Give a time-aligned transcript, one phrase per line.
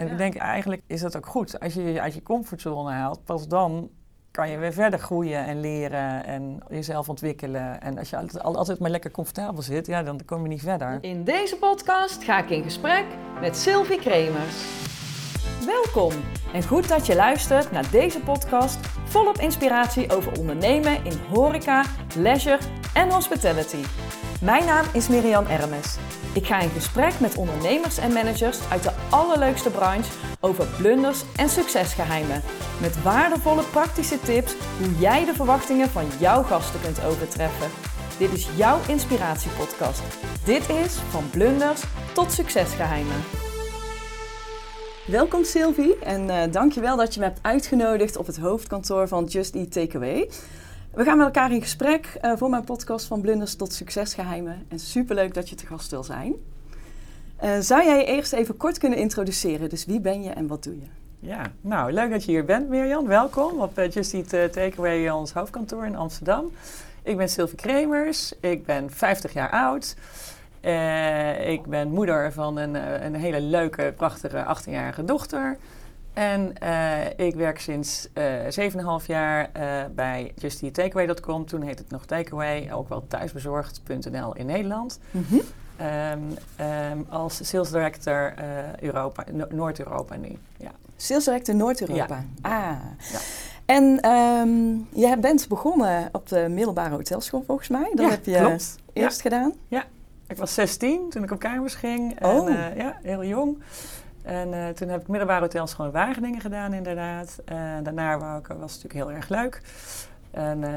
[0.00, 0.12] En Ja.
[0.12, 1.60] ik denk eigenlijk is dat ook goed.
[1.60, 3.90] Als je je uit je comfortzone haalt, pas dan
[4.30, 7.80] kan je weer verder groeien en leren en jezelf ontwikkelen.
[7.80, 10.98] En als je altijd, altijd maar lekker comfortabel zit, ja, dan kom je niet verder.
[11.00, 13.04] In deze podcast ga ik in gesprek
[13.40, 14.64] met Sylvie Kremers.
[15.66, 16.12] Welkom
[16.52, 21.84] en goed dat je luistert naar deze podcast volop inspiratie over ondernemen in horeca,
[22.16, 22.58] leisure
[22.94, 23.84] en hospitality.
[24.42, 25.98] Mijn naam is Miriam Ermes.
[26.34, 30.10] Ik ga in gesprek met ondernemers en managers uit de allerleukste branche
[30.40, 32.42] over blunders en succesgeheimen.
[32.80, 37.70] Met waardevolle praktische tips hoe jij de verwachtingen van jouw gasten kunt overtreffen.
[38.18, 40.02] Dit is jouw inspiratiepodcast.
[40.44, 41.82] Dit is van blunders
[42.12, 43.20] tot succesgeheimen.
[45.06, 49.54] Welkom Sylvie en uh, dankjewel dat je me hebt uitgenodigd op het hoofdkantoor van Just
[49.54, 50.28] Eat Takeaway.
[50.90, 54.66] We gaan met elkaar in gesprek uh, voor mijn podcast van blunders tot succesgeheimen.
[54.68, 56.34] En superleuk dat je te gast wil zijn.
[57.42, 59.68] Uh, zou jij je eerst even kort kunnen introduceren?
[59.68, 60.86] Dus wie ben je en wat doe je?
[61.18, 63.06] Ja, nou leuk dat je hier bent Mirjam.
[63.06, 66.52] Welkom op uh, Just Eat Takeaway, ons hoofdkantoor in Amsterdam.
[67.02, 69.96] Ik ben Sylvie Kremers, ik ben 50 jaar oud.
[71.46, 75.58] Ik ben moeder van een, een hele leuke, prachtige 18-jarige dochter.
[76.20, 79.50] En uh, ik werk sinds 7,5 jaar
[79.94, 81.46] bij JustEatTakeaway.com.
[81.46, 84.98] Toen heette het nog Takeaway, ook wel thuisbezorgd.nl in Nederland.
[85.10, 85.40] Mm -hmm.
[85.86, 88.34] um, um, als sales director
[88.80, 90.38] Europa, no Noord-Europa nu.
[90.56, 90.70] Ja.
[90.96, 92.24] Sales director Noord-Europa.
[92.42, 92.48] Ja.
[92.50, 92.76] Ah.
[93.12, 93.18] Ja.
[93.64, 97.90] En um, je bent begonnen op de middelbare hotelschool volgens mij.
[97.94, 98.76] Dat ja, heb je klopt.
[98.92, 99.52] eerst gedaan.
[99.68, 99.84] Ja,
[100.28, 102.24] ik was 16 toen ik op kamers ging.
[102.24, 102.48] Oh.
[102.48, 103.58] En, uh, ja, heel jong.
[104.22, 107.38] En uh, toen heb ik middelbare hotelschool in Wageningen gedaan inderdaad.
[107.44, 109.62] En daarna wou ik, was het natuurlijk heel erg leuk.
[110.30, 110.68] En uh,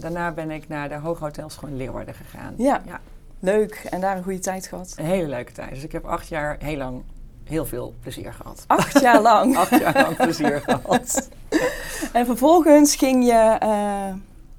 [0.00, 2.54] daarna ben ik naar de Hooghotelschool in Leeuwarden gegaan.
[2.56, 2.82] Ja.
[2.86, 3.00] ja,
[3.40, 3.86] leuk.
[3.90, 4.94] En daar een goede tijd gehad.
[4.96, 5.70] Een hele leuke tijd.
[5.70, 7.02] Dus ik heb acht jaar heel lang
[7.44, 8.64] heel veel plezier gehad.
[8.66, 9.56] Acht jaar lang?
[9.66, 11.28] acht jaar lang plezier gehad.
[12.12, 13.56] En vervolgens ging je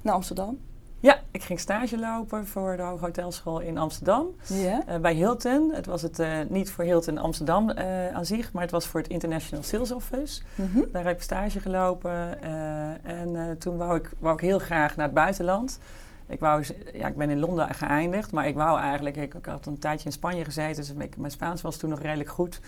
[0.02, 0.58] naar Amsterdam?
[1.00, 4.26] Ja, ik ging stage lopen voor de Hooghotelschool in Amsterdam.
[4.52, 5.70] Uh, bij Hilton.
[5.74, 9.00] Het was het uh, niet voor Hilton Amsterdam uh, aan zich, maar het was voor
[9.00, 10.42] het International Sales Office.
[10.54, 10.84] Mm -hmm.
[10.92, 12.42] Daar heb ik stage gelopen.
[13.02, 15.78] en toen wou ik, wou ik heel graag naar het buitenland.
[16.26, 19.16] Ik, wou, ja, ik ben in Londen geëindigd, maar ik wou eigenlijk...
[19.16, 22.00] Ik, ik had een tijdje in Spanje gezeten, dus ik, mijn Spaans was toen nog
[22.00, 22.60] redelijk goed.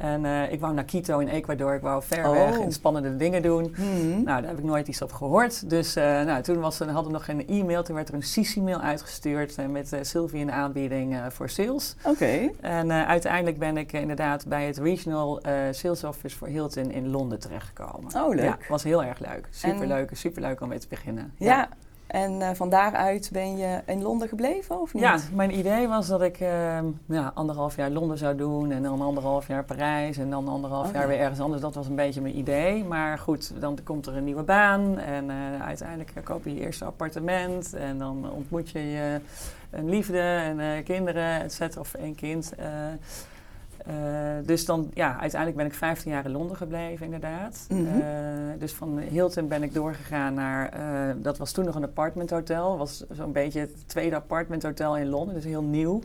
[0.00, 1.74] En uh, ik wou naar Quito in Ecuador.
[1.74, 2.32] Ik wou ver oh.
[2.32, 3.62] weg en spannende dingen doen.
[3.62, 4.22] Mm -hmm.
[4.22, 5.70] Nou, daar heb ik nooit iets op gehoord.
[5.70, 7.82] Dus uh, nou, toen was hadden we nog geen e-mail.
[7.82, 11.94] Toen werd er een CC-mail uitgestuurd uh, met Sylvie een aanbieding voor sales.
[11.98, 12.08] Oké.
[12.10, 12.54] Okay.
[12.60, 15.40] En uiteindelijk ben ik inderdaad bij het Regional
[15.70, 18.14] Sales Office voor Hilton in Londen terechtgekomen.
[18.16, 18.44] Oh, leuk.
[18.44, 19.48] Ja, was heel erg leuk.
[19.50, 20.16] Superleuk, en...
[20.16, 21.32] superleuk om mee te beginnen.
[21.36, 21.46] Ja.
[21.46, 21.68] ja.
[22.10, 25.02] En uh, van daaruit ben je in Londen gebleven of niet?
[25.02, 29.00] Ja, mijn idee was dat ik uh, ja, anderhalf jaar Londen zou doen en dan
[29.00, 31.08] anderhalf jaar Parijs en dan anderhalf Oh, jaar ja.
[31.08, 31.62] weer ergens anders.
[31.62, 32.84] Dat was een beetje mijn idee.
[32.84, 36.84] Maar goed, dan komt er een nieuwe baan en uh, uiteindelijk koop je je eerste
[36.84, 39.20] appartement en dan ontmoet je je
[39.70, 42.52] een liefde en eh, kinderen, et cetera, of één kind.
[43.88, 47.66] Uh, uh, dus dan, ja, uiteindelijk ben ik 15 jaar in Londen gebleven, inderdaad.
[47.68, 47.80] Mhm.
[47.80, 48.04] Uh,
[48.58, 52.78] dus van Hilton ben ik doorgegaan naar, uh, dat was toen nog een apartmenthotel.
[52.78, 56.00] was zo'n beetje het tweede apartmenthotel in Londen, dus heel nieuw.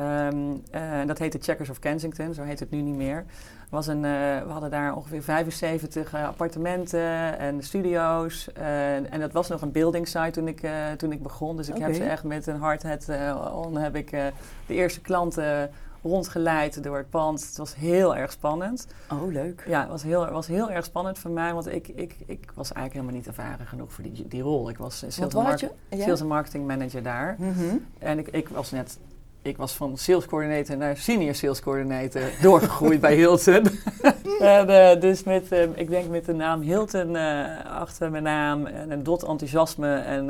[0.00, 0.62] Um,
[1.06, 3.24] dat heette Checkers of Kensington, zo heet het nu niet meer.
[3.70, 8.52] Was een, we hadden daar ongeveer 75 appartementen en studio's.
[9.10, 11.56] en dat was nog een building site toen ik, toen ik begon.
[11.56, 13.08] Dus ik heb ze echt met een hard hat
[13.54, 14.10] on, heb ik
[14.66, 15.70] de eerste klanten
[16.02, 17.46] rondgeleid door het pand.
[17.46, 18.86] Het was heel erg spannend.
[19.12, 19.64] Oh, leuk.
[19.66, 22.72] Ja, het was heel, was heel erg spannend voor mij, want ik, ik, ik was
[22.72, 24.70] eigenlijk helemaal niet ervaren genoeg voor die, die rol.
[24.70, 25.70] Ik was sales, en?
[25.88, 26.04] Ja?
[26.04, 27.36] sales en marketing manager daar.
[27.38, 27.86] Mm -hmm.
[27.98, 28.98] En ik, ik was net,
[29.42, 33.62] ik was van sales coordinator naar senior sales coordinator doorgegroeid bij Hilton.
[34.40, 38.66] en, uh, dus met, uh, ik denk met de naam Hilton uh, achter mijn naam
[38.66, 40.26] en een dot enthousiasme en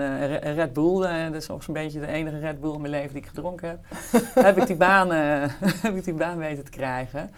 [0.54, 1.00] Red Bull.
[1.30, 3.68] dat is nog zo'n beetje de enige Red Bull in mijn leven die ik gedronken
[3.68, 3.78] heb.
[4.44, 5.10] heb ik die baan,
[5.80, 7.30] heb ik die baan weten te krijgen.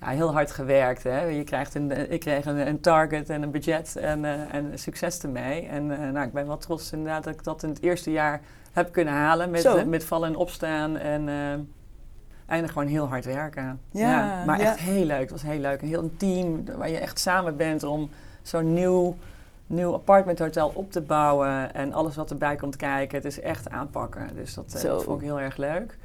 [0.00, 1.02] Ja, heel hard gewerkt.
[1.02, 1.24] Hè.
[1.24, 5.66] Je krijgt een, ik kreeg een, een target en een budget en, en succes ermee.
[5.66, 8.40] En nou, ik ben wel trots inderdaad dat ik dat in het eerste jaar
[8.76, 11.34] heb kunnen halen met, uh, met vallen en opstaan en uh,
[12.46, 13.80] eindig gewoon heel hard werken.
[13.90, 15.20] Ja, ja maar echt heel leuk.
[15.20, 15.82] Het was heel leuk.
[15.82, 18.10] Een heel team waar je echt samen bent om
[18.42, 19.16] zo'n nieuw,
[19.66, 23.16] nieuw apartmenthotel op te bouwen en alles wat erbij komt kijken.
[23.16, 24.30] Het is echt aanpakken.
[24.34, 25.98] Dus dat, uh, dat vond ik heel erg leuk.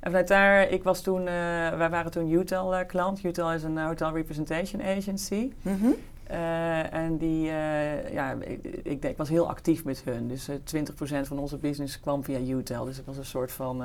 [0.00, 3.24] En vanuit daar, ik was toen, wij waren toen UTEL klant.
[3.24, 5.52] UTEL is een Hotel Representation Agency.
[5.62, 5.94] Mm -hmm.
[6.30, 10.28] Uh, en die, uh, ja, ik, ik, ik, was heel actief met hun.
[10.28, 12.84] Dus uh, 20% van onze business kwam via UTEL.
[12.84, 13.82] Dus ik was een soort van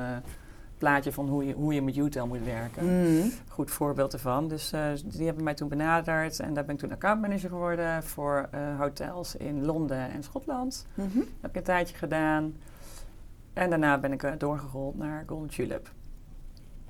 [0.78, 2.86] plaatje van hoe je, hoe je met UTEL moet werken.
[2.86, 3.28] Mhm.
[3.48, 4.48] Goed voorbeeld ervan.
[4.48, 8.48] Dus eh, die hebben mij toen benaderd en daar ben ik toen accountmanager geworden voor
[8.52, 10.88] eh, hotels in Londen en Schotland.
[10.94, 11.18] Mhm.
[11.18, 12.56] Dat heb ik een tijdje gedaan.
[13.54, 15.92] En daarna ben ik eh, doorgerold naar Golden Tulip.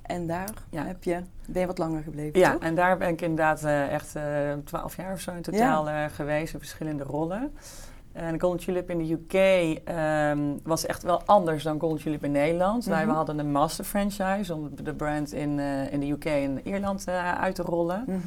[0.08, 0.84] En daar Ja.
[0.84, 2.62] heb je, ben je wat langer gebleven, Ja, toch?
[2.62, 4.16] en daar ben ik inderdaad eh, echt
[4.64, 7.52] twaalf jaar of zo in totaal eh, geweest in verschillende rollen.
[8.12, 9.34] En Golden Tulip in de UK
[9.84, 12.84] ehm, was echt wel anders dan Golden Tulip in Nederland.
[12.84, 13.14] Wij Mhm.
[13.14, 17.34] hadden een master franchise om de brand in, eh, in de UK en Ierland eh,
[17.40, 18.04] uit te rollen.
[18.06, 18.18] Mhm.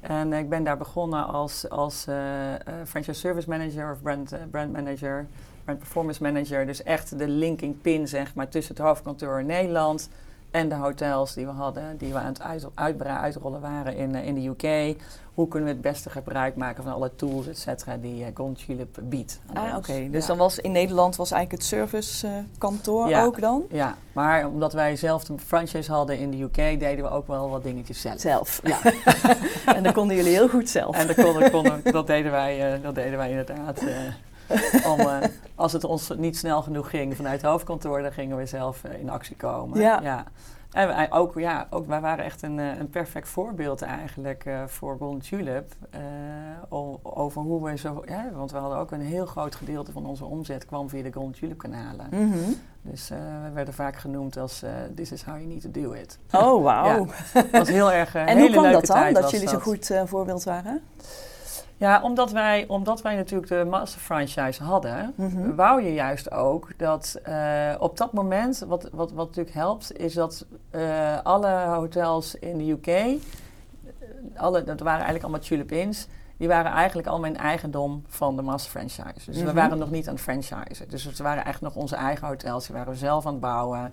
[0.00, 4.38] En ik ben daar begonnen als, als eh, eh, franchise service manager of brand, eh,
[4.50, 5.26] brand manager,
[5.64, 6.66] brand performance manager.
[6.66, 10.08] Dus echt de linking pin zeg maar, tussen het hoofdkantoor in Nederland
[10.54, 14.14] en de hotels die we hadden, die we aan het uit, uitbreiden, uitrollen waren in,
[14.14, 14.96] eh, in de UK.
[15.34, 18.24] Hoe kunnen we het beste gebruik maken van alle tools, et cetera, die
[18.68, 19.40] uh, biedt.
[19.54, 20.08] Ah, oké.
[20.10, 20.26] Dus Ja.
[20.26, 23.24] dan was in Nederland was eigenlijk het servicekantoor Ja.
[23.24, 23.62] ook dan?
[23.70, 27.50] Ja, maar omdat wij zelf de franchise hadden in de UK, deden we ook wel
[27.50, 28.20] wat dingetjes zelf.
[28.20, 28.60] Zelf.
[28.64, 28.78] Ja.
[29.76, 30.96] en dat konden jullie heel goed zelf.
[30.96, 33.78] En dat, konden, konden- dat, deden wij, eh, dat deden wij inderdaad.
[33.78, 33.86] eh,
[34.92, 35.16] om, eh,
[35.54, 39.00] als het ons niet snel genoeg ging vanuit het hoofdkantoor, dan gingen we zelf eh,
[39.00, 39.80] in actie komen.
[39.80, 40.24] Ja.
[40.70, 44.96] En wij, ook, ja, ook, wij waren echt een, eh, een perfect voorbeeld eigenlijk voor
[44.96, 45.72] Golden Tulip.
[47.02, 48.02] over hoe we zo...
[48.06, 51.12] Ja, want we hadden ook een heel groot gedeelte van onze omzet kwam via de
[51.12, 52.06] Golden Tulip kanalen.
[52.10, 52.52] Mhm.
[52.82, 54.62] Dus we werden vaak genoemd als
[54.94, 56.18] this is how you need to do it.
[56.32, 57.06] Oh, wauw.
[57.32, 59.62] Het was heel erg eh, En hele hoe kwam dat dan, dat jullie zo dat.
[59.62, 60.82] goed voorbeeld waren?
[61.76, 65.54] Ja, omdat wij, omdat wij natuurlijk de master franchise hadden, Mhm.
[65.54, 70.14] wou je juist ook dat eh, op dat moment, wat, wat, wat natuurlijk helpt, is
[70.14, 73.18] dat eh, alle hotels in de UK, eh,
[74.36, 76.06] alle, dat waren eigenlijk allemaal Tulip Inns,
[76.36, 79.24] die waren eigenlijk allemaal in eigendom van de master franchise.
[79.30, 79.54] Dus we Mhm.
[79.54, 80.88] waren nog niet aan het franchisen.
[80.88, 83.92] Dus het waren eigenlijk nog onze eigen hotels, die waren we zelf aan het bouwen.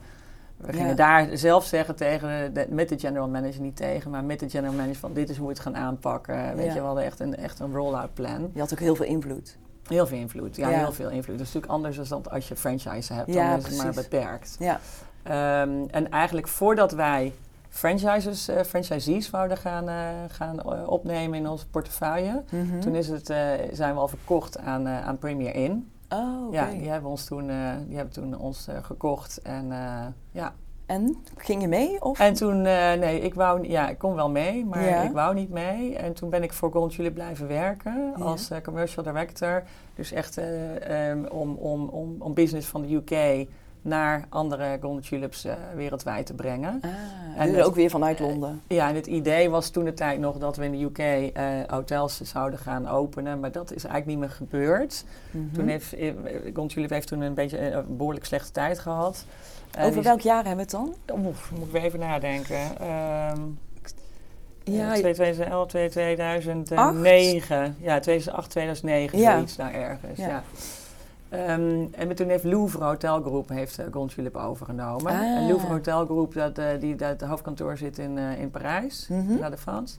[0.66, 0.94] We gingen Ja.
[0.96, 4.74] daar zelf zeggen tegen, de, met de general manager, niet tegen, maar met de general
[4.75, 6.56] manager van dit is hoe we het gaan aanpakken.
[6.56, 6.74] Weet Ja.
[6.74, 8.50] je, we hadden echt een, echt een roll-out plan.
[8.54, 9.58] Je had ook heel veel invloed.
[9.88, 10.78] Heel veel invloed, ja, Ja.
[10.78, 11.38] heel veel invloed.
[11.38, 14.56] Dat is natuurlijk anders dan als je franchise hebt, dan is het maar beperkt.
[14.60, 14.80] Ja.
[15.24, 17.34] Ehm, en eigenlijk voordat wij
[17.69, 19.96] franchises, eh, franchisees wouden gaan, eh,
[20.28, 22.80] gaan eh, opnemen in onze portefeuille, Mhm.
[22.80, 23.25] toen is het,
[23.72, 25.92] zijn we al verkocht aan, aan Premier Inn.
[26.13, 26.54] Oh.
[26.54, 29.42] Ja, die hebben, ons toen, eh, die hebben toen ons eh, gekocht.
[29.42, 30.54] En, eh, ja.
[30.86, 32.02] En, ging je mee?
[32.02, 32.19] Of?
[32.19, 35.02] en toen, nee, ik wou, ja, ik kon wel mee, maar Ja.
[35.02, 35.96] ik wou niet mee.
[35.96, 38.24] En toen ben ik voor Golden Tulip blijven werken Ja.
[38.24, 39.63] als commercial director.
[39.96, 43.48] Dus echt eh, ehm, om, om, om, om business van de UK
[43.81, 46.80] naar andere Golden Tulips eh, wereldwijd te brengen.
[46.81, 46.89] Ah,
[47.42, 48.62] En dus het- ook weer vanuit Londen.
[48.68, 50.98] Ja, en het idee was toen de tijd nog dat we in de UK
[51.33, 55.04] eh, hotels zouden gaan openen, maar dat is eigenlijk niet meer gebeurd.
[55.31, 55.54] Mhm.
[55.54, 56.13] Toen heeft, eh,
[56.44, 59.25] Golden Tulip heeft toen een beetje eh, een behoorlijk slechte tijd gehad.
[59.80, 61.25] Over welk jaar hebben we het dan?
[61.25, 62.57] Oef, moet ik weer even nadenken.
[62.80, 63.39] Ehm
[64.63, 67.75] Ja, ja, 2011, 2009.
[67.80, 69.31] Ja, 2008, 2009, Ja.
[69.33, 70.19] zoiets daar ergens.
[70.19, 70.28] Ja.
[70.28, 70.44] Ja.
[71.31, 75.12] Ehm, en toen heeft Louvre Hotel Group heeft uh, Golden Tulip overgenomen.
[75.12, 75.22] Ah.
[75.22, 79.07] En Louvre Hotel Group, dat, eh, die, dat de hoofdkantoor zit in, eh, in Parijs,
[79.10, 79.38] Mhm.
[79.39, 79.98] La Défense.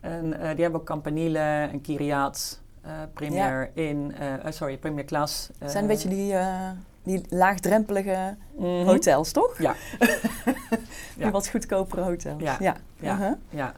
[0.00, 1.38] En eh, die hebben ook Campanile
[1.72, 5.50] en Kyriat, eh Premier in, eh, eh, sorry, Premier Class.
[5.58, 6.70] Het zijn een beetje die, eh,
[7.02, 8.66] die laagdrempelige Mhm.
[8.86, 9.58] hotels, toch?
[9.58, 9.74] Ja.
[11.16, 11.30] Die Ja.
[11.30, 12.42] wat goedkopere hotels.
[12.42, 12.56] Ja.
[12.60, 12.76] ja.
[12.96, 13.14] Ja.
[13.14, 13.32] Uh-huh.
[13.50, 13.72] Ja,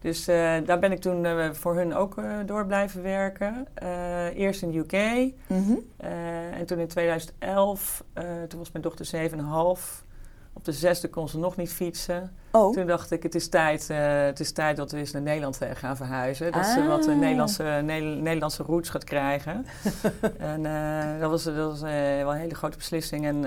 [0.00, 3.66] dus eh, daar ben ik toen eh, voor hun ook eh, door blijven werken.
[4.34, 5.72] Eerst in de UK Mhm.
[6.58, 10.06] en toen in 2011, eh, toen was mijn dochter 7,5.
[10.52, 12.32] Op de zesde kon ze nog niet fietsen.
[12.50, 15.58] Oh, Toen dacht ik, het is tijd, het is tijd dat we eens naar Nederland
[15.74, 16.52] gaan verhuizen.
[16.52, 17.18] Dat ze wat Ah.
[17.18, 19.66] Nederlandse, Neder- Nederlandse roots gaat krijgen.
[20.38, 20.62] en
[21.20, 23.26] dat was, dat was wel een hele grote beslissing.
[23.26, 23.44] En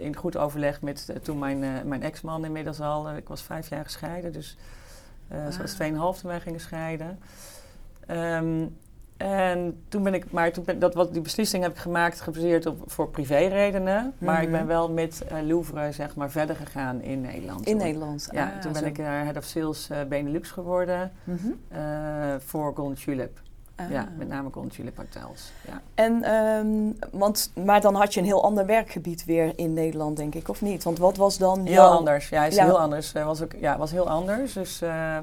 [0.00, 3.10] in goed overleg met toen mijn, mijn ex-man inmiddels al.
[3.16, 4.56] ik was vijf jaar gescheiden, dus
[5.28, 5.64] was Ah.
[6.14, 7.18] 2,5 toen wij gingen scheiden.
[8.06, 8.66] Ehm,
[9.16, 12.66] en toen ben ik, maar toen ben, dat, wat, die beslissing heb ik gemaakt gebaseerd
[12.66, 14.12] op voor privéredenen.
[14.18, 14.68] Maar ik ben Mhm.
[14.68, 17.66] wel met eh, Louvre zeg maar verder gegaan in Nederland.
[17.66, 17.76] in.
[17.76, 18.28] Nederland.
[18.32, 18.86] Ja, Ah, toen ben zo.
[18.88, 21.48] ik daar head of sales Benelux geworden Mhm.
[22.38, 23.40] voor Golden Tulip.
[23.76, 23.90] Ah.
[23.90, 25.52] Ja, met name Tulip hotels.
[25.66, 25.80] Ja.
[25.94, 30.34] En, ehm, want, maar dan had je een heel ander werkgebied weer in Nederland, denk
[30.34, 30.82] ik, of niet?
[30.82, 32.28] Want wat was dan Heel jouw- anders.
[32.28, 32.64] Ja, is Ja.
[32.64, 33.12] heel anders.
[33.12, 34.52] Eh, was ook, ja, was heel anders.
[34.52, 35.16] Dus eh,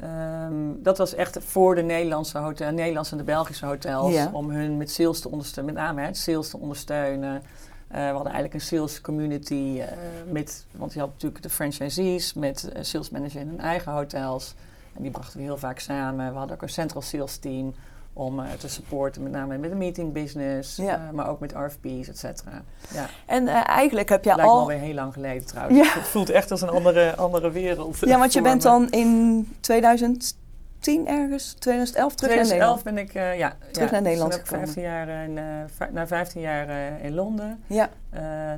[0.00, 4.12] ehm, dat was echt voor de Nederlandse, hotel, Nederlandse en de Belgische hotels.
[4.14, 4.30] Ja.
[4.32, 7.42] Om hun met sales te ondersteunen, met name hè, sales te ondersteunen.
[7.88, 9.82] Eh, we hadden eigenlijk een sales community
[10.30, 14.54] met, want je had natuurlijk de franchisees met sales manager in hun eigen hotels.
[14.96, 16.32] En die brachten we heel vaak samen.
[16.32, 17.74] We hadden ook een central sales team
[18.14, 20.94] om eh, te supporten, met name met de meeting business, Ja.
[20.94, 22.62] eh, maar ook met RFP's, et cetera.
[22.94, 24.58] Ja, En eh, eigenlijk heb je lijkt me al...
[24.60, 25.78] alweer heel lang geleden trouwens.
[25.78, 25.94] Ja.
[25.98, 27.98] Het voelt echt als een andere, andere wereld.
[28.00, 28.68] Ja, want je bent me.
[28.70, 33.12] dan in 2010 ergens, 2011 terug naar 2011 Nederland.
[33.12, 34.74] ben ik, ja, Terug naar Nederland dus toen heb ik gekomen.
[34.74, 37.88] 15 jaar in, na 15 jaar in Londen, Ja,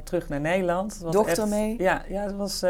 [0.04, 1.00] terug naar Nederland.
[1.12, 1.74] Dochter echt- mee?
[1.78, 2.62] Ja, ja, het was,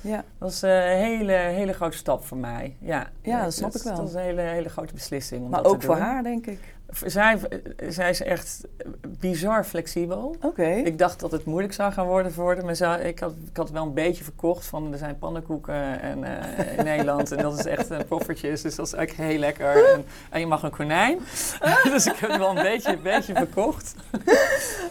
[0.00, 0.24] ja.
[0.38, 2.76] was eh, een hele, hele grote stap voor mij.
[2.80, 3.92] Ja, Ja, dat snap ik wel.
[3.92, 6.46] Het was een hele, hele grote beslissing om maar dat ook te voor haar, denk
[6.46, 6.76] ik.
[7.06, 7.38] Zij,
[7.88, 8.60] zij is echt
[9.08, 10.36] bizar flexibel.
[10.42, 10.66] Oké.
[10.68, 12.64] Ik dacht dat het moeilijk zou gaan worden voor haar.
[12.64, 16.24] Maar zij- ik, had, ik had wel een beetje verkocht van er zijn pannenkoeken en,
[16.24, 17.32] eh, in Nederland.
[17.32, 18.62] En dat is echt een poffertjes.
[18.62, 19.92] Dus dat is eigenlijk heel lekker.
[19.94, 21.18] En, en je mag een konijn.
[21.92, 23.94] dus ik heb het wel een beetje, een beetje verkocht.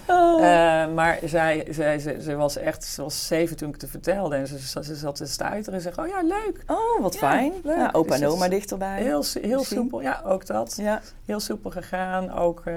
[0.07, 0.35] Oh.
[0.35, 4.35] Eh, maar zij, zij, ze, ze was echt, ze was zeven toen ik het vertelde.
[4.35, 6.63] En ze, ze, ze zat te stuiteren en zei, oh ja, leuk.
[6.67, 7.53] Oh, wat Ja, fijn.
[7.63, 7.75] leuk.
[7.77, 9.01] Ja, opa Dus en oma dichterbij.
[9.01, 10.75] Heel, heel soepel, ja, ook dat.
[10.77, 11.87] Ja, Heel soepel gegaan.
[12.35, 12.75] Ook eh,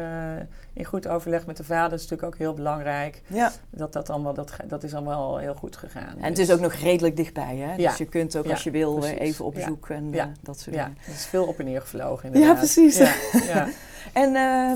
[0.73, 1.93] in goed overleg met de vader.
[1.93, 3.23] Is natuurlijk ook heel belangrijk.
[3.27, 3.53] ja.
[3.71, 6.15] Dat, dat, allemaal, dat, dat is allemaal heel goed gegaan.
[6.21, 7.75] En het is ook nog redelijk dichtbij, hè?
[7.75, 7.89] Ja.
[7.89, 9.19] Dus je kunt ook Ja, als je wil eh, precies.
[9.19, 9.59] even op Ja.
[9.65, 10.25] bezoek en Ja.
[10.25, 10.99] eh, dat soort Ja, dingen.
[11.01, 12.59] het is veel op en neer gevlogen Ja, inderdaad.
[12.59, 12.97] precies.
[12.97, 13.13] Ja,
[13.47, 13.69] ja.
[14.13, 14.33] En,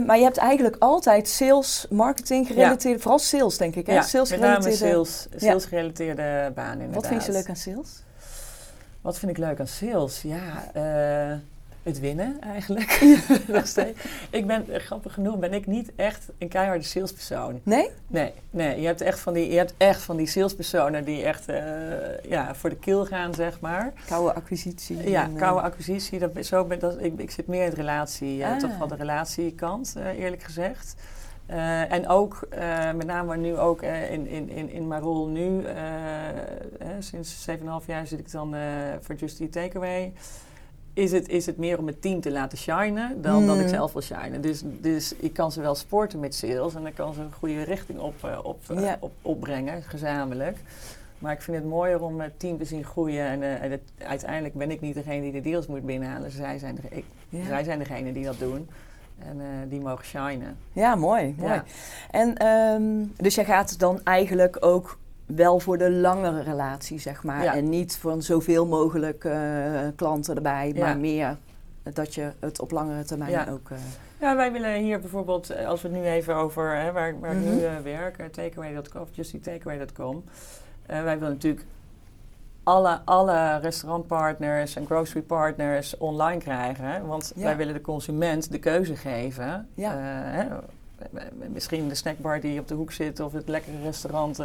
[0.06, 3.92] maar je hebt eigenlijk altijd sales, marketing gerelateerde, vooral sales denk ik, hè?
[3.94, 4.94] Ja, sales met name gerelateerde.
[4.94, 6.94] sales, sales gerelateerde banen inderdaad.
[6.94, 8.02] Wat vind je leuk aan sales?
[9.00, 10.22] Wat vind ik leuk aan sales?
[10.22, 10.70] Ja,
[11.86, 13.18] het winnen eigenlijk.
[13.46, 13.98] Nog steeds.
[14.30, 17.60] Ik ben, eh, grappig genoeg, ben ik niet echt een keiharde salespersoon.
[17.62, 17.90] Nee?
[18.06, 18.80] Nee, nee.
[18.80, 21.60] Je hebt echt van die, je hebt echt van die salespersonen die echt eh,
[22.28, 23.92] ja, voor de kill gaan, zeg maar.
[24.06, 25.10] Koude acquisitie.
[25.10, 26.18] Ja, en, eh, koude acquisitie.
[26.18, 28.58] Dat, zo ben, dat, ik, ik zit meer in de relatie, Ah.
[28.58, 30.94] toch wel de relatiekant, eh, eerlijk gezegd.
[31.88, 32.48] En ook,
[32.96, 35.64] met name nu ook in, in, in, in mijn rol nu,
[36.98, 38.54] sinds 7,5 jaar zit ik dan
[39.00, 40.12] voor Just Eat Takeaway.
[40.96, 43.68] Is het, is het meer om het team te laten shinen dan dat ik Mm.
[43.68, 44.40] zelf wil shinen.
[44.40, 47.62] Dus, dus ik kan ze wel sporten met sales en dan kan ze een goede
[47.62, 50.56] richting op, eh, op, eh, op, opbrengen, gezamenlijk.
[51.18, 53.26] Maar ik vind het mooier om het team te zien groeien.
[53.26, 56.30] En, eh, en het- uiteindelijk ben ik niet degene die de deals moet binnenhalen.
[56.30, 57.04] Zij zijn, de, ik,
[57.48, 58.68] zij zijn degene die dat doen.
[59.18, 60.56] En die mogen shinen.
[60.72, 61.34] Ja, mooi.
[61.38, 61.52] mooi.
[61.52, 61.64] Ja.
[62.10, 67.42] En ehm, dus jij gaat dan eigenlijk ook wel voor de langere relatie, zeg maar.
[67.42, 67.54] Ja.
[67.54, 69.38] En niet van zoveel mogelijk eh,
[69.96, 70.84] klanten erbij, Ja.
[70.84, 71.36] maar meer
[71.82, 73.46] dat je het op langere termijn Ja.
[73.50, 73.70] ook...
[73.70, 73.76] eh,
[74.20, 77.32] Ja, wij willen hier bijvoorbeeld, eh, als we het nu even over hè, waar, waar
[77.32, 77.54] ik Mhm.
[77.54, 80.24] nu eh, werk, takeaway.com of justytakeaway.com.
[80.86, 81.64] eh wij willen natuurlijk
[82.62, 86.84] alle, alle restaurantpartners en grocery partners online krijgen.
[86.84, 89.68] hè, Want wij willen de consument de keuze geven.
[89.74, 89.94] Ja.
[89.98, 90.46] Hè,
[91.52, 94.40] misschien de snackbar die op de hoek zit of het lekkere restaurant.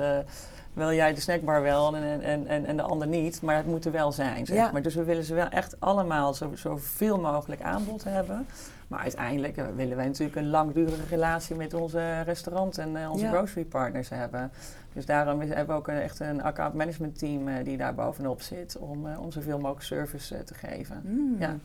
[0.74, 3.86] Wil jij de snackbar wel en, en, en, en de ander niet, maar het moet
[3.86, 4.46] er wel zijn.
[4.46, 4.72] Zeg Ja.
[4.72, 4.82] maar.
[4.82, 8.48] Dus we willen ze wel echt allemaal zo, zoveel mogelijk aanbod hebben.
[8.88, 13.28] Maar uiteindelijk eh, willen wij natuurlijk een langdurige relatie met onze restaurant en eh, onze
[13.28, 14.52] grocery partners hebben.
[14.94, 17.94] Dus daarom is- hebben we ook een, echt een account management team eh, die daar
[17.96, 21.02] bovenop zit om, eh, om zoveel mogelijk service eh, te geven.
[21.06, 21.36] Mm.
[21.40, 21.56] Ja.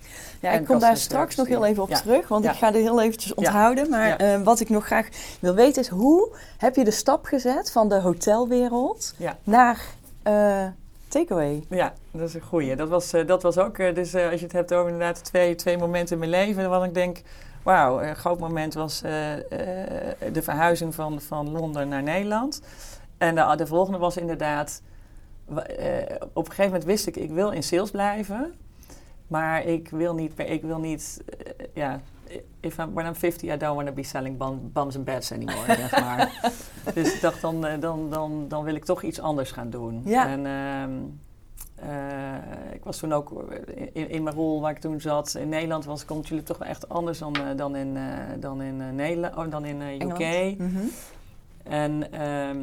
[0.41, 1.97] Ja, ik kom daar straks nog heel even op Ja.
[2.01, 2.51] terug, want Ja.
[2.51, 3.91] ik ga er heel eventjes onthouden.
[3.91, 5.09] Maar wat ik nog graag
[5.41, 9.15] wil weten is, hoe heb je de stap gezet van de hotelwereld
[9.45, 9.81] naar
[11.09, 11.65] takeaway?
[11.69, 12.77] Ja, dat is een goeie.
[12.77, 16.13] Dat was, dat was ook, dus als je het hebt over inderdaad twee, twee momenten
[16.13, 17.23] in mijn leven, waarvan ik denk,
[17.63, 19.01] wauw, een groot moment was
[20.33, 22.61] de verhuizing van, van Londen naar Nederland.
[23.19, 24.83] En de, de volgende was inderdaad,
[25.55, 28.55] eh, op een gegeven moment wist ik, ik wil in sales blijven,
[29.27, 32.01] maar ik wil niet, ik wil niet, eh, ja,
[32.61, 35.33] if I'm, when I'm 50, I don't want to be selling bum, bums and beds
[35.33, 36.31] anymore, zeg maar.
[36.95, 40.03] Dus ik dacht, dan, eh, dan, dan, dan wil ik toch iets anders gaan doen.
[40.05, 40.29] Ja.
[40.29, 40.93] En ehm,
[41.91, 43.55] eh, ik was toen ook
[43.93, 46.89] in, in mijn rol waar ik toen zat in Nederland, was natuurlijk toch wel echt
[46.89, 47.99] anders dan, dan in,
[48.41, 50.59] dan in Nederland, oh, dan in UK.
[50.59, 50.85] Mhm.
[51.63, 52.59] En ehm,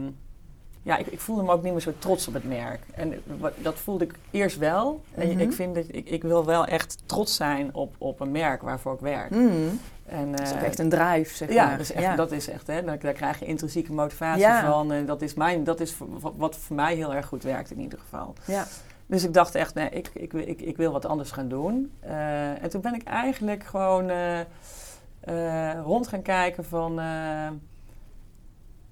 [0.83, 2.79] ja, ik, ik voelde me ook niet meer zo trots op het merk.
[2.95, 5.01] En wat- dat voelde ik eerst wel.
[5.15, 5.39] En Mhm.
[5.39, 8.93] ik vind dat ik, ik wil wel echt trots zijn op, op een merk waarvoor
[8.93, 9.29] ik werk.
[9.29, 9.79] Mm.
[10.05, 11.71] En, Dat is ook eh, echt een drive, zeg ja, maar.
[11.77, 14.65] dat is echt, dat is echt hè, daar, daar krijg je intrinsieke motivatie Ja.
[14.71, 14.91] van.
[14.91, 17.79] En dat is, mijn, dat is wat, wat voor mij heel erg goed werkt in
[17.79, 18.33] ieder geval.
[18.45, 18.65] ja.
[19.05, 21.91] Dus ik dacht echt, nee, ik, ik, ik, ik wil wat anders gaan doen.
[21.99, 26.99] Eh, en toen ben ik eigenlijk gewoon eh, rond gaan kijken van...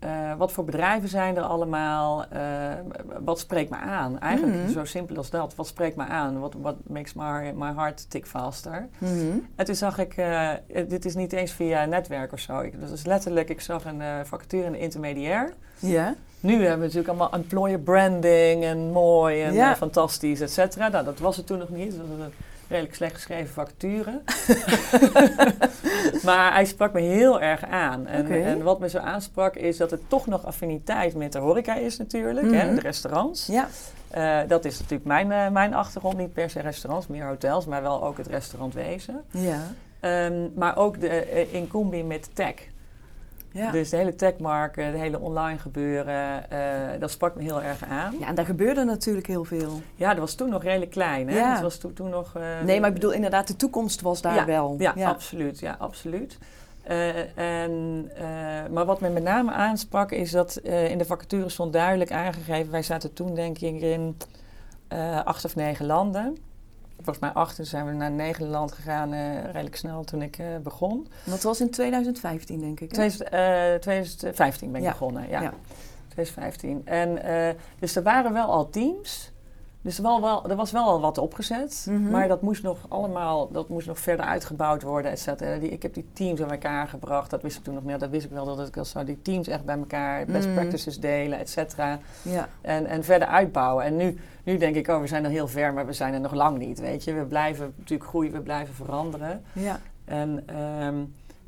[0.02, 2.26] eh, wat voor bedrijven zijn er allemaal?
[2.30, 2.42] Eh,
[3.20, 4.20] wat spreekt me aan?
[4.20, 4.72] Eigenlijk Mhm.
[4.72, 5.56] zo simpel als dat.
[5.56, 6.40] Wat spreekt me aan?
[6.40, 8.88] Wat what makes my, my heart tick faster?
[8.98, 9.12] Mhm.
[9.56, 10.50] En toen zag ik, eh,
[10.88, 12.60] dit is niet eens via netwerk of zo.
[12.60, 15.54] Ik, dat is letterlijk, ik zag een vacature in de intermediair.
[15.80, 16.16] Ja.
[16.40, 20.88] Nu hebben we natuurlijk allemaal employer branding en mooi en fantastisch, et cetera.
[20.88, 21.94] Nou, dat was het toen nog niet.
[21.94, 22.32] Een
[22.72, 24.22] redelijk slecht geschreven vacature.
[26.28, 28.08] maar hij sprak me heel erg aan.
[28.08, 31.76] En, en wat me zo aansprak is dat er toch nog affiniteit met de horeca
[31.76, 32.52] is natuurlijk.
[32.52, 32.76] hè, Mhm.
[32.76, 33.46] de restaurants.
[33.48, 33.68] Ja.
[34.10, 36.18] Eh, dat is natuurlijk mijn, eh, mijn achtergrond.
[36.18, 37.66] Niet per se restaurants, meer hotels.
[37.66, 39.22] Maar wel ook het restaurantwezen.
[39.32, 39.60] Ja.
[40.00, 42.54] Ehm, maar ook de, eh, in combi met tech.
[43.52, 43.72] Ja.
[43.72, 48.16] Dus de hele techmarkt, de hele online gebeuren, eh, dat sprak me heel erg aan.
[48.20, 49.82] ja, en daar gebeurde natuurlijk heel veel.
[49.96, 51.30] Ja, dat was toen nog redelijk klein.
[51.30, 51.36] Hè?
[51.38, 51.52] Ja.
[51.52, 52.36] Het was toen, toen nog...
[52.36, 54.76] eh, Nee, maar ik bedoel inderdaad, de toekomst was daar ja, wel.
[54.80, 55.60] Ja, absoluut.
[55.60, 56.38] Ja, absoluut.
[56.84, 58.24] Eh, en, eh,
[58.72, 62.72] maar wat me met name aansprak is dat eh, in de vacature stond duidelijk aangegeven...
[62.72, 64.18] wij zaten toen denk ik in
[64.88, 66.38] eh, acht of negen landen.
[67.04, 70.46] Volgens mij acht, toen zijn we naar Nederland gegaan eh, redelijk snel toen ik eh,
[70.64, 71.08] begon.
[71.24, 72.96] Dat was in 2015, denk ik.
[72.96, 73.10] hè?
[73.10, 74.92] 2000, eh, 2015 ben ik Ja.
[74.92, 75.42] begonnen, ja.
[75.42, 75.54] Ja.
[76.08, 76.82] 2015.
[76.86, 77.20] En,
[77.80, 79.31] dus er waren wel al teams.
[79.84, 81.86] Dus wel, wel, er was wel al wat opgezet.
[81.90, 82.10] Mhm.
[82.10, 85.58] Maar dat moest nog allemaal dat moest nog verder uitgebouwd worden, et cetera.
[85.58, 87.30] Die, ik heb die teams aan elkaar gebracht.
[87.30, 88.00] Dat wist ik toen nog niet.
[88.00, 90.56] Dat wist ik wel dat ik al zou die teams echt bij elkaar best Mhm.
[90.56, 92.00] practices delen, et cetera.
[92.22, 92.48] Ja.
[92.62, 93.86] En, en verder uitbouwen.
[93.86, 96.20] En nu, nu denk ik, oh, we zijn er heel ver, maar we zijn er
[96.22, 96.80] nog lang niet.
[96.80, 99.44] Weet je, we blijven natuurlijk groeien, we blijven veranderen.
[99.54, 99.80] Ja.
[100.06, 100.96] En, ehm,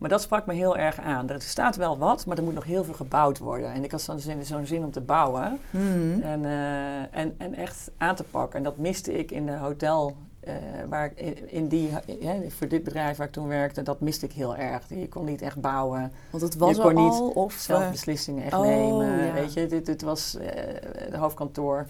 [0.04, 1.30] maar dat sprak me heel erg aan.
[1.30, 3.74] Er staat wel wat, maar er moet nog heel veel gebouwd worden.
[3.74, 6.22] En ik had zo'n zin, zo'n zin om te bouwen Mhm.
[6.22, 8.58] en, eh, en, en echt aan te pakken.
[8.58, 10.54] En dat miste ik in de hotel, eh,
[10.90, 14.32] waar ik in, die, ja, voor dit bedrijf waar ik toen werkde, dat miste ik
[14.32, 14.90] heel erg.
[14.90, 17.54] Je kon niet echt bouwen, Want het was Je kon niet al, of...
[17.54, 19.26] zelf eh, beslissingen echt oh, nemen.
[19.26, 19.34] ja.
[19.34, 21.88] Weet je, dit, dit was eh het hoofdkantoor.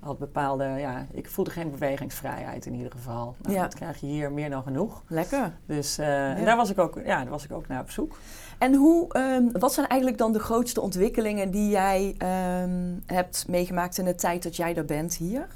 [0.00, 3.34] Had bepaalde, ja, ik voelde geen bewegingsvrijheid in ieder geval.
[3.42, 3.62] Nou, Ja.
[3.62, 5.02] Dat krijg je hier meer dan genoeg.
[5.08, 5.52] Lekker.
[5.66, 8.16] Dus eh, en daar was ik ook, ja, daar was ik ook naar op zoek.
[8.58, 13.98] En hoe, ehm, wat zijn eigenlijk dan de grootste ontwikkelingen die jij ehm, hebt meegemaakt
[13.98, 15.46] in de tijd dat jij er bent hier?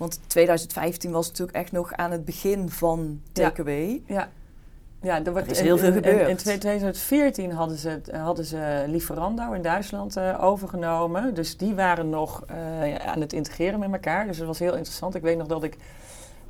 [0.00, 4.02] Want 2015 was natuurlijk echt nog aan het begin van takeaway.
[4.06, 4.28] Ja.
[5.02, 6.28] Ja, er, wordt, Er is heel veel in- in- gebeurd.
[6.28, 11.34] In, 2014 hadden ze, hadden ze Lieferando in Duitsland eh, overgenomen.
[11.34, 14.26] Dus die waren nog eh, aan het integreren met elkaar.
[14.26, 15.14] Dus dat was heel interessant.
[15.14, 15.88] Ik weet nog dat ik eh, eh, de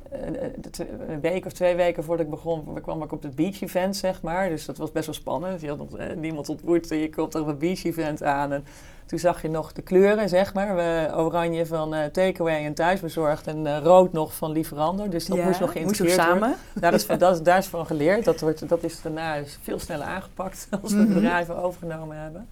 [1.07, 4.21] een week of twee weken voordat ik begon, kwam ik op het beach event, zeg
[4.21, 4.49] maar.
[4.49, 5.61] Dus dat was best wel spannend.
[5.61, 8.51] Je had nog eh, niemand ontmoet en je komt op een beach event aan.
[8.51, 8.63] En
[9.05, 10.75] toen zag je nog de kleuren, zeg maar.
[10.75, 15.07] We, oranje van eh takeaway en thuisbezorgd en eh, rood nog van Lieferando.
[15.09, 16.39] Dus dat Ja, moest nog moest geïntegreerd worden.
[16.41, 16.55] samen.
[16.73, 18.25] Daar is, van, dat, daar is van geleerd.
[18.25, 21.13] Dat, wordt, dat is daarna veel sneller aangepakt als we Mhm.
[21.13, 22.47] bedrijven overgenomen hebben.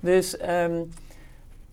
[0.00, 0.82] Dus ehm,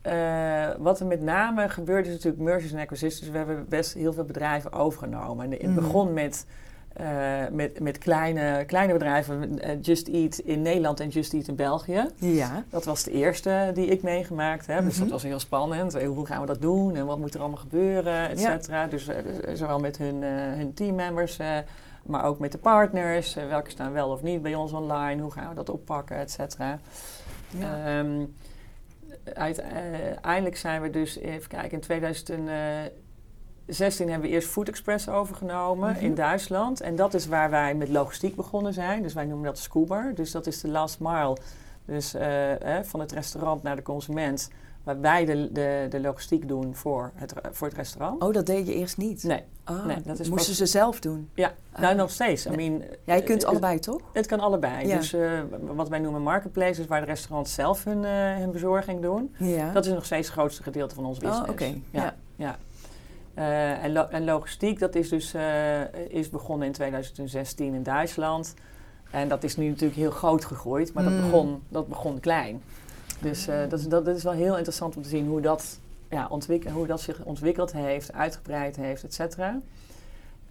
[0.04, 3.30] eh, wat er met name gebeurt is natuurlijk mergers en acquisitions.
[3.32, 5.46] We hebben best heel veel bedrijven overgenomen.
[5.46, 5.74] En het Mhm.
[5.76, 6.46] begon met,
[6.94, 7.06] eh,
[7.52, 9.60] met, met kleine, kleine bedrijven.
[9.60, 12.06] eh, Just Eat in Nederland en Just Eat in België.
[12.16, 12.64] Ja.
[12.70, 14.84] Dat was de eerste die ik meegemaakt heb.
[14.84, 15.02] Dus Mhm.
[15.04, 16.02] dat was heel spannend.
[16.04, 18.88] Hoe gaan we dat doen en wat moet er allemaal gebeuren, et cetera.
[18.88, 21.40] Dus dus zowel met hun, hun teammembers,
[22.06, 23.34] maar ook met de partners.
[23.34, 25.22] Welke staan wel of niet bij ons online?
[25.22, 26.80] Hoe gaan we dat oppakken, et cetera.
[27.58, 27.86] Ja.
[28.00, 28.26] Ehm,
[29.34, 36.06] uiteindelijk zijn we dus, even kijken, in 2016 hebben we eerst Food Express overgenomen Mhm.
[36.06, 36.82] in Duitsland.
[36.82, 39.02] En dat is waar wij met logistiek begonnen zijn.
[39.02, 40.12] Dus wij noemen dat Scuba.
[40.16, 41.38] Dus dat is de last mile.
[41.86, 44.50] Dus eh, eh, van het restaurant naar de consument.
[44.84, 48.22] Waar wij de, de, de logistiek doen voor het, voor het restaurant.
[48.24, 49.24] Oh, dat deed je eerst niet?
[49.24, 51.30] Nee, Oh, nee, dat is moesten pas- ze zelf doen?
[51.34, 51.82] ja, Ah.
[51.82, 52.46] nou nog steeds.
[52.46, 54.02] I mean, Ja, je kunt allebei, toch?
[54.14, 54.88] het kan allebei.
[54.88, 54.98] Ja.
[54.98, 59.36] Dus eh, wat wij noemen marketplaces, waar de restaurants zelf hun, eh, hun bezorging doen.
[59.38, 59.72] Ja.
[59.72, 61.50] Dat is nog steeds het grootste gedeelte van ons Oh, business.
[61.52, 61.66] oké.
[61.66, 62.04] Ja.
[62.04, 62.14] Ja.
[62.36, 62.58] ja.
[63.34, 65.34] Eh, en, lo- en logistiek, dat is dus
[66.08, 68.54] is begonnen in 2016 in Duitsland.
[69.12, 71.22] En dat is nu natuurlijk heel groot gegroeid, maar dat, Mm.
[71.22, 72.62] begon, dat begon klein.
[73.24, 75.80] Dus eh, dat, is, dat, dat is wel heel interessant om te zien hoe dat,
[76.10, 76.28] ja,
[76.74, 79.62] hoe dat zich ontwikkeld heeft, uitgebreid heeft, et cetera.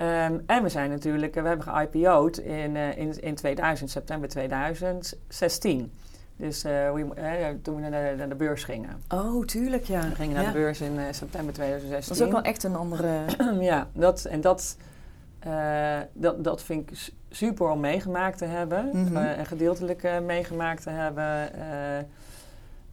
[0.02, 4.28] Ehm, en we zijn natuurlijk, eh, we hebben ge-IPO'd in, eh, in, in 2000, september
[4.28, 5.92] 2016.
[6.36, 9.02] Dus we, eh, toen we naar de, naar de beurs gingen.
[9.08, 10.08] Oh, tuurlijk, ja.
[10.08, 10.52] We gingen naar Ja.
[10.52, 12.14] de beurs in september 2016.
[12.14, 13.20] Dat is ook wel echt een andere...
[13.60, 14.76] ja, dat, en dat,
[16.12, 18.90] dat, dat vind ik super om meegemaakt te hebben.
[18.92, 19.16] Mhm.
[19.16, 21.50] en gedeeltelijk meegemaakt te hebben.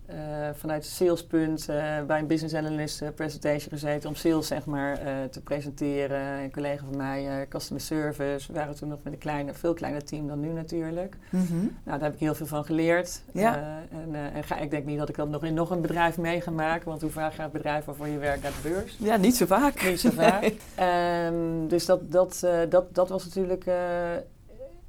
[0.10, 4.66] Eh, vanuit het salespunt eh, bij een business analyst eh, presentation gezeten om sales zeg
[4.66, 6.20] maar te presenteren.
[6.20, 8.48] Een collega van mij, customer service.
[8.48, 11.16] We waren toen nog met een kleine, veel kleiner team dan nu natuurlijk.
[11.30, 11.56] Mhm.
[11.60, 13.22] Nou, daar heb ik heel veel van geleerd.
[13.34, 13.82] Ja.
[13.92, 16.42] En en ga, ik denk niet dat ik dat nog in nog een bedrijf mee
[16.42, 16.88] ga maken.
[16.88, 18.98] Want hoe vaak gaat het bedrijf waarvoor je werkt naar de beurs?
[19.00, 19.84] Ja, niet zo vaak.
[19.84, 20.54] Niet zo vaak.
[20.76, 23.66] Ehm, dus dat, dat, dat, dat was natuurlijk...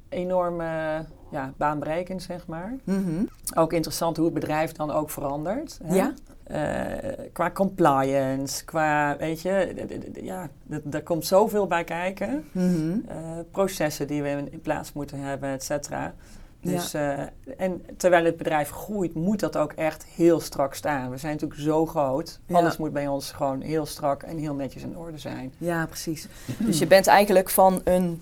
[0.09, 0.61] enorm
[1.31, 2.73] ja, baanbrekend, zeg maar.
[2.83, 3.23] Mhm.
[3.55, 5.79] Ook interessant hoe het bedrijf dan ook verandert.
[5.83, 5.95] hè.
[5.95, 6.13] Ja.
[6.43, 9.73] Eh, qua compliance, qua, weet je,
[10.21, 12.45] ja, d- er komt zoveel bij kijken.
[12.51, 12.91] Mhm.
[13.07, 13.15] Eh,
[13.51, 16.13] processen die we in, plaats moeten hebben, et cetera.
[16.63, 17.19] Dus, eh,
[17.57, 21.09] en terwijl het bedrijf groeit, moet dat ook echt heel strak staan.
[21.09, 22.39] We zijn natuurlijk zo groot.
[22.45, 22.55] Ja.
[22.57, 25.53] Alles moet bij ons gewoon heel strak en heel netjes in orde zijn.
[25.57, 26.27] Ja, precies.
[26.67, 28.21] Dus je bent eigenlijk van een,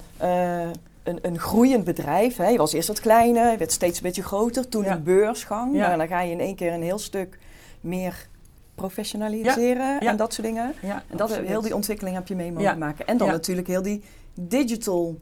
[1.10, 2.36] een, een groeiend bedrijf.
[2.38, 2.48] Hè?
[2.48, 4.70] Je was eerst wat kleiner, je werd steeds een beetje groter.
[4.70, 4.92] Toen Ja.
[4.96, 5.76] een beursgang.
[5.76, 5.86] Ja.
[5.88, 7.38] Nou, dan ga je in één keer een heel stuk
[7.82, 8.28] meer
[8.76, 10.74] professionaliseren Ja, en dat soort dingen.
[10.82, 11.48] Ja, En dat, absoluut.
[11.48, 12.76] heel die ontwikkeling heb je mee mogen Ja.
[12.76, 13.08] maken.
[13.08, 15.20] En dan natuurlijk heel die digital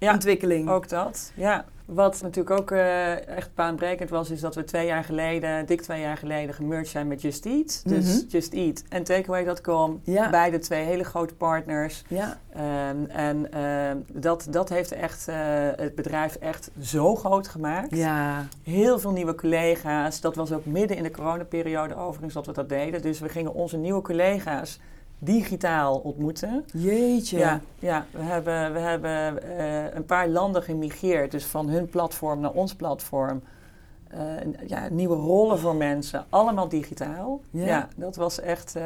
[0.00, 0.68] ontwikkeling.
[0.70, 1.64] Ook dat, ja.
[1.84, 6.00] Wat natuurlijk ook eh, echt baanbrekend was, is dat we twee jaar geleden, dik twee
[6.00, 7.82] jaar geleden, gemerged zijn met Just Eat.
[7.86, 8.26] Dus Mhm.
[8.28, 10.30] Just Eat en Takeaway.com, Ja.
[10.30, 12.04] beide twee hele grote partners.
[12.08, 15.36] Ja, Ehm, en ehm, dat, dat heeft echt, eh,
[15.76, 17.96] het bedrijf echt zo groot gemaakt.
[17.96, 20.20] ja, Heel veel nieuwe collega's.
[20.20, 23.02] Dat was ook midden in de coronaperiode overigens dat we dat deden.
[23.02, 24.78] Dus we gingen onze nieuwe collega's
[25.24, 26.64] digitaal ontmoeten.
[26.72, 27.38] jeetje.
[27.38, 31.30] Ja, ja we hebben, we hebben eh, een paar landen gemigreerd.
[31.30, 33.42] Dus van hun platform naar ons platform.
[34.08, 34.18] Eh,
[34.66, 36.24] ja, nieuwe rollen voor mensen.
[36.28, 37.40] Allemaal digitaal.
[37.50, 37.66] Ja.
[37.66, 38.76] Ja, dat was echt...
[38.76, 38.82] eh,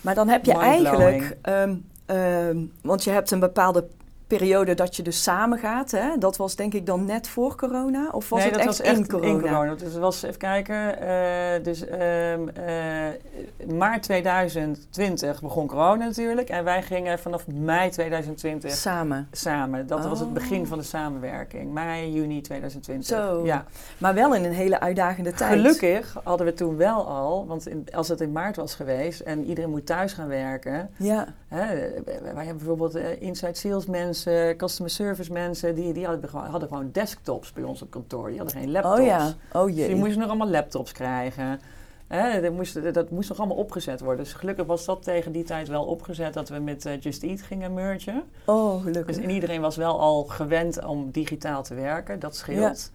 [0.00, 1.74] Maar dan heb je eigenlijk, ehm,
[2.06, 3.86] ehm, want je hebt een bepaalde
[4.26, 5.90] periode dat je dus samen gaat.
[5.90, 6.18] Hè?
[6.18, 8.08] Dat was denk ik dan net voor corona?
[8.12, 9.74] Of was nee, het dat echt, was echt in corona?
[9.74, 16.48] Dus het was, even kijken, eh, dus ehm, eh, maart 2020 begon corona natuurlijk.
[16.48, 19.28] En wij gingen vanaf mei 2020 Samen.
[19.32, 19.86] samen.
[19.86, 20.34] Dat was het Oh.
[20.34, 21.72] begin van de samenwerking.
[21.72, 23.06] Mei, juni 2020.
[23.18, 23.44] Zo.
[23.44, 23.64] Ja.
[23.98, 25.52] Maar wel in een hele uitdagende tijd.
[25.52, 29.44] Gelukkig hadden we toen wel al, want in- als het in maart was geweest en
[29.44, 30.90] iedereen moet thuis gaan werken.
[30.96, 31.66] Ja, Hè,
[32.04, 34.14] wij hebben bijvoorbeeld eh, inside sales mensen,
[34.56, 38.28] customer service mensen, die, die hadden, gewoon, hadden gewoon desktops bij ons op kantoor.
[38.28, 38.98] Die hadden geen laptops.
[39.00, 39.34] oh ja.
[39.52, 39.86] Oh Dus jee.
[39.86, 41.60] die moesten nog allemaal laptops krijgen.
[42.06, 44.24] Hè, dat, moest, dat moest nog allemaal opgezet worden.
[44.24, 47.42] Dus gelukkig was dat tegen die tijd wel opgezet dat we met eh, Just Eat
[47.42, 48.22] gingen mergen.
[48.44, 49.16] Oh, gelukkig.
[49.16, 52.18] Dus en iedereen was wel al gewend om digitaal te werken.
[52.20, 52.90] Dat scheelt.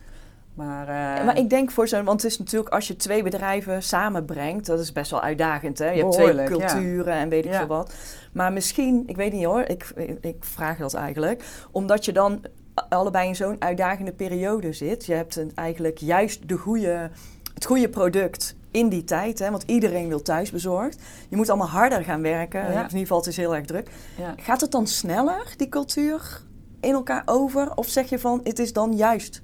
[0.54, 3.84] Maar, eh, maar ik denk voor zo'n, want het is natuurlijk als je twee bedrijven
[3.84, 5.80] samenbrengt, dat is best wel uitdagend.
[5.80, 5.90] Hè?
[5.90, 6.44] Je hebt twee ja.
[6.44, 7.58] culturen en weet ik Ja.
[7.58, 7.94] veel wat.
[8.32, 12.42] Maar misschien, ik weet niet hoor, ik, ik vraag dat eigenlijk, omdat je dan
[12.90, 15.06] allebei in zo'n uitdagende periode zit.
[15.06, 17.10] Je hebt een, eigenlijk juist de goede,
[17.54, 19.52] het goede product in die tijd, hè?
[19.52, 21.02] want iedereen wil thuisbezorgd.
[21.30, 22.62] Je moet allemaal harder gaan werken.
[22.62, 22.68] Ja.
[22.68, 23.90] In ieder geval, het is heel erg druk.
[24.36, 26.42] Gaat het dan sneller, die cultuur,
[26.80, 27.76] in elkaar over?
[27.76, 29.42] Of zeg je van, het is dan juist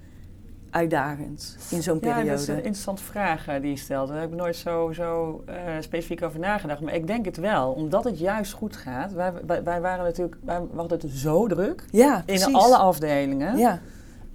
[0.77, 2.29] uitdagend in zo'n Ja, periode?
[2.29, 4.07] dat is een interessante vraag eh, die je stelt.
[4.09, 6.81] Daar heb ik nooit zo, zo eh, specifiek over nagedacht.
[6.81, 9.13] Maar ik denk het wel, omdat het juist goed gaat.
[9.13, 13.57] Wij, wij, wij waren natuurlijk, wij hadden het zo druk ja, in alle afdelingen.
[13.57, 13.79] Ja,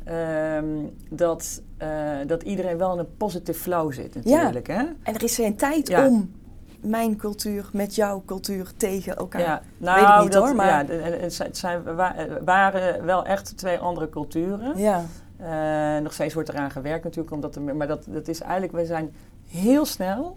[0.05, 0.67] ehm,
[1.11, 1.89] dat, eh,
[2.27, 4.67] dat iedereen wel in een positive flow zit natuurlijk.
[4.67, 4.83] Hè?
[5.03, 6.07] en er is geen tijd Ja.
[6.09, 6.31] om
[6.81, 9.41] mijn cultuur met jouw cultuur tegen elkaar.
[9.41, 13.57] Ja, Weet ik nou, niet, dat, hoor, maar- ja, het zijn- het waren wel echt
[13.57, 14.79] twee andere culturen.
[14.79, 15.05] Ja,
[15.43, 18.87] Eh, nog steeds wordt eraan gewerkt natuurlijk, omdat er, maar dat, dat is eigenlijk, we
[18.87, 19.15] zijn
[19.49, 20.37] heel snel.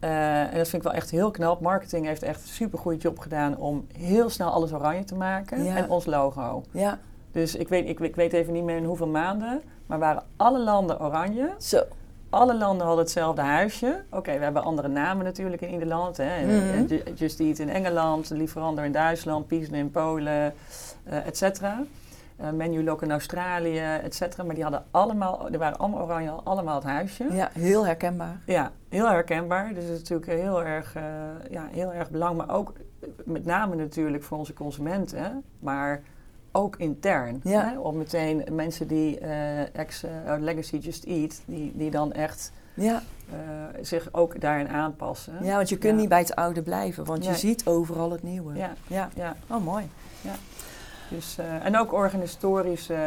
[0.00, 1.60] eh, en dat vind ik wel echt heel knap.
[1.60, 5.64] Marketing heeft echt een super goede job gedaan om heel snel alles oranje te maken.
[5.64, 5.76] Ja.
[5.76, 6.62] En ons logo.
[6.70, 6.98] ja.
[7.32, 10.58] Dus ik weet, ik, ik weet even niet meer in hoeveel maanden, maar waren alle
[10.58, 11.50] landen oranje.
[11.58, 11.82] Zo.
[12.30, 14.02] Alle landen hadden hetzelfde huisje.
[14.10, 16.16] Oké, we hebben andere namen natuurlijk in ieder land.
[16.16, 16.46] Hè.
[16.46, 16.84] Mhm.
[16.86, 20.52] Ju- Just Eat in Engeland, Lieferando in Duitsland, Piesne in Polen,
[21.04, 21.82] eh et cetera.
[22.38, 24.42] Eh, Menu Loc in Australië, et cetera.
[24.44, 27.26] Maar die hadden allemaal, die waren allemaal oranje, allemaal het huisje.
[27.32, 28.40] Ja, heel herkenbaar.
[28.46, 29.68] Ja, heel herkenbaar.
[29.74, 31.02] Dus het is natuurlijk heel erg, eh,
[31.50, 32.46] ja, heel erg belangrijk.
[32.48, 35.42] Maar ook eh, met name natuurlijk voor onze consumenten.
[35.58, 36.02] Maar
[36.52, 37.40] ook intern.
[37.44, 37.68] Ja.
[37.70, 37.78] Hè?
[37.78, 39.18] Om meteen mensen die
[39.72, 40.04] ex
[40.38, 43.02] Legacy Just Eat, die, die dan echt Ja,
[43.80, 45.32] zich ook daarin aanpassen.
[45.42, 46.00] ja want je kunt Ja.
[46.00, 48.54] niet bij het oude blijven, want je ziet overal het nieuwe.
[48.54, 49.08] Ja, ja.
[49.14, 49.36] ja.
[49.50, 49.84] Oh, mooi.
[51.10, 52.98] Dus, eh, en ook organisatorisch eh,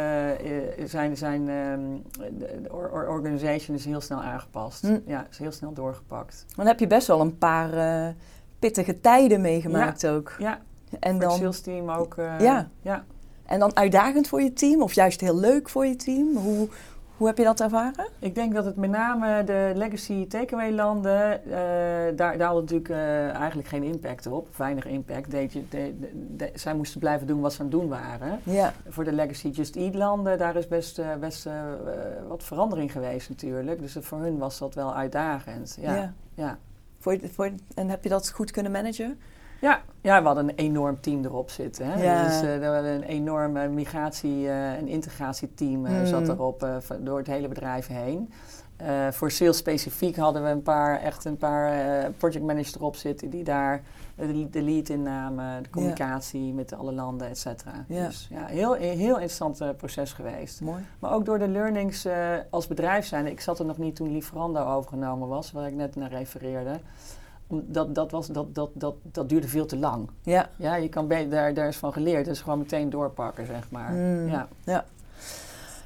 [0.86, 1.80] zijn, zijn ehm,
[2.38, 4.82] de, de or- or- organization is heel snel aangepast.
[4.82, 5.00] Hm.
[5.06, 6.46] Ja, is heel snel doorgepakt.
[6.56, 7.70] Dan heb je best wel een paar
[8.60, 10.36] pittige tijden meegemaakt ook.
[10.40, 10.60] Ja,
[11.00, 12.16] En voor het dan, sales team ook.
[12.18, 12.70] Ja.
[12.82, 13.04] ja.
[13.46, 16.36] en dan uitdagend voor je team, of juist heel leuk voor je team?
[16.36, 16.68] Hoe,
[17.22, 18.08] hoe heb je dat ervaren?
[18.20, 21.52] Ik denk dat het met name de legacy takeaway landen, eh,
[22.16, 24.48] daar, daar had natuurlijk eh, eigenlijk geen impact op.
[24.56, 25.32] Weinig impact.
[25.32, 28.40] Deed je, de, de- de- zij moesten blijven doen wat ze aan het doen waren.
[28.44, 31.50] Ja, Voor de legacy just eat landen, daar is best, eh, best
[32.28, 33.80] wat verandering geweest natuurlijk.
[33.80, 35.78] Dus voor hun was dat wel uitdagend.
[35.82, 36.14] Ja, ja.
[36.34, 36.58] ja.
[37.00, 39.20] Voor, voor, en heb je dat goed kunnen managen?
[39.62, 41.86] Ja, ja, we hadden een enorm team erop zitten.
[41.86, 42.04] Hè?
[42.04, 42.24] Ja.
[42.24, 46.06] Dus, eh, we hadden een enorm migratie- eh, en integratieteam Mm.
[46.06, 46.68] zat erop
[47.00, 48.32] door het hele bedrijf heen.
[49.12, 53.30] Voor sales specifiek hadden we een paar, echt een paar eh project managers erop zitten
[53.30, 53.82] die daar
[54.52, 57.86] de, lead in namen, de communicatie met alle landen, et cetera.
[57.88, 58.06] Ja.
[58.06, 60.62] Dus ja, heel, heel interessant proces geweest.
[60.62, 60.82] Mooi.
[61.00, 62.08] Maar ook door de learnings
[62.50, 63.28] als bedrijf zijn.
[63.28, 66.80] Ik zat er nog niet toen Lieferando overgenomen was, waar ik net naar refereerde.
[67.52, 70.10] Dat, dat, was, dat, dat, dat, dat duurde veel te lang.
[70.24, 70.50] Ja.
[70.56, 72.26] Ja, je kan daar, daar is van geleerd.
[72.26, 73.92] Dus gewoon meteen doorpakken, zeg maar.
[73.92, 74.30] Mm.
[74.66, 74.86] Ja.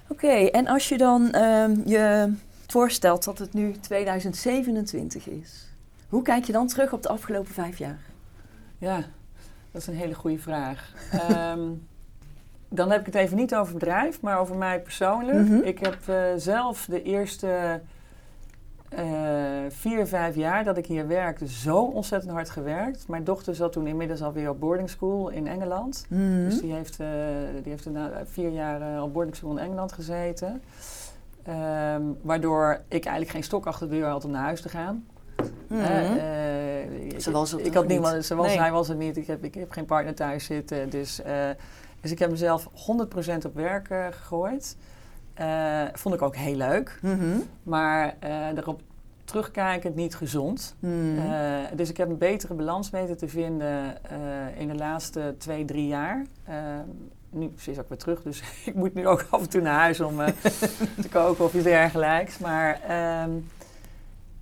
[0.08, 2.34] Oké, en als je dan ehm, je
[2.68, 5.68] voorstelt dat het nu 2027 is,
[6.10, 8.00] hoe kijk je dan terug op de afgelopen vijf jaar?
[8.78, 8.96] ja,
[9.72, 10.94] dat is een hele goede vraag.
[11.30, 11.70] Ehm,
[12.70, 15.48] dan heb ik het even niet over bedrijf, maar over mij persoonlijk.
[15.48, 15.62] Mhm.
[15.64, 17.82] Ik heb eh, zelf de eerste
[19.70, 23.08] vier, vijf jaar dat ik hier werkte zo ontzettend hard gewerkt.
[23.08, 26.06] Mijn dochter zat toen inmiddels alweer op boarding school in Engeland.
[26.10, 26.44] Mhm.
[26.44, 27.08] Dus die heeft, eh,
[27.64, 30.62] die heeft na vier jaar eh, op boarding school in Engeland gezeten.
[31.44, 35.06] Ehm, waardoor ik eigenlijk geen stok achter de deur had om naar huis te gaan.
[35.68, 35.80] Mhm.
[35.82, 37.92] Eh, eh, Ze was het ik had niet.
[37.92, 38.60] niemand, ze was, Nee.
[38.60, 39.18] hij was het niet.
[39.18, 40.90] Ik heb, ik heb geen partner thuis zitten.
[40.90, 41.50] Dus, eh,
[42.02, 44.78] dus ik heb mezelf 100% op werk eh, gegooid.
[45.36, 47.00] Eh, vond ik ook heel leuk.
[47.02, 47.38] Mhm.
[47.64, 48.82] Maar eh erop
[49.26, 50.76] terugkijkend niet gezond.
[50.80, 51.18] Mhm.
[51.18, 55.66] Eh, dus ik heb een betere balans weten te vinden eh, in de laatste twee,
[55.66, 56.26] drie jaar.
[56.44, 56.56] Eh,
[57.30, 59.80] nu ze is ook weer terug, dus ik moet nu ook af en toe naar
[59.80, 60.28] huis om eh,
[61.02, 62.38] te koken of iets dergelijks.
[62.38, 63.32] Maar, ehm,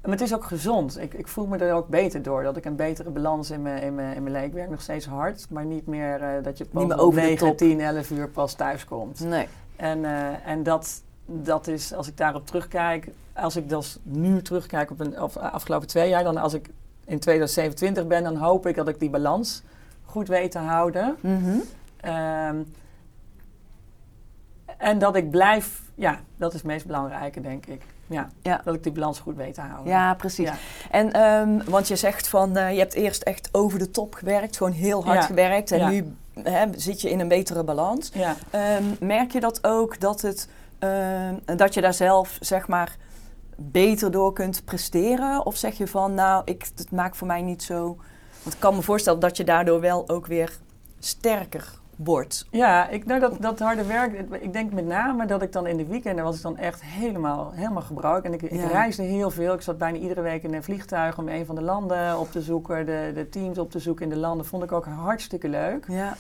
[0.02, 1.00] maar het is ook gezond.
[1.00, 2.44] Ik, ik voel me er ook beter door.
[2.44, 4.48] Dat ik een betere balans in mijn, in mijn, in mijn leven.
[4.48, 7.58] Ik werk nog steeds hard, maar niet meer eh, dat je de 9, top.
[7.58, 9.20] 10, 11 uur pas thuis komt.
[9.20, 9.48] Nee.
[9.76, 14.92] En, eh, en dat, dat is, als ik daarop terugkijk, als ik dus nu terugkijk
[14.92, 16.70] op de afgelopen twee jaar, dan als ik
[17.06, 19.64] in 2027 ben, dan hoop ik dat ik die balans
[20.06, 21.16] goed weet te houden.
[21.20, 21.58] Mhm.
[21.98, 22.58] Ehm,
[24.78, 27.82] en dat ik blijf, ja, dat is het meest belangrijke, denk ik.
[28.08, 28.62] Ja, Ja.
[28.64, 29.92] dat ik die balans goed weet te houden.
[29.94, 30.48] Ja, precies.
[30.48, 30.56] Ja.
[30.92, 34.58] En ehm, want je zegt van eh, je hebt eerst echt over de top gewerkt,
[34.58, 35.26] gewoon heel hard Ja.
[35.26, 36.14] gewerkt en nu
[36.44, 38.12] hè, zit je in een betere balans.
[38.52, 40.48] Ehm, merk je dat ook dat, het,
[40.80, 42.96] ehm, dat je daar zelf zeg maar
[43.56, 45.46] beter door kunt presteren?
[45.46, 47.84] Of zeg je van nou, ik, het maakt voor mij niet zo.
[48.44, 50.58] Want ik kan me voorstellen dat je daardoor wel ook weer
[51.00, 51.82] sterker
[52.52, 55.68] Ja, ik, nou, dat, dat harde werk, ik- ik denk met name dat ik dan
[55.68, 58.26] in de weekenden was ik dan echt helemaal, helemaal gebruikt.
[58.26, 58.68] En ik, ik Ja.
[58.68, 59.54] reisde heel veel.
[59.54, 62.42] Ik zat bijna iedere week in een vliegtuig om een van de landen op te
[62.42, 64.46] zoeken, de, de teams op te zoeken in de landen.
[64.46, 65.86] Vond ik ook hartstikke leuk.
[65.88, 66.14] Ja,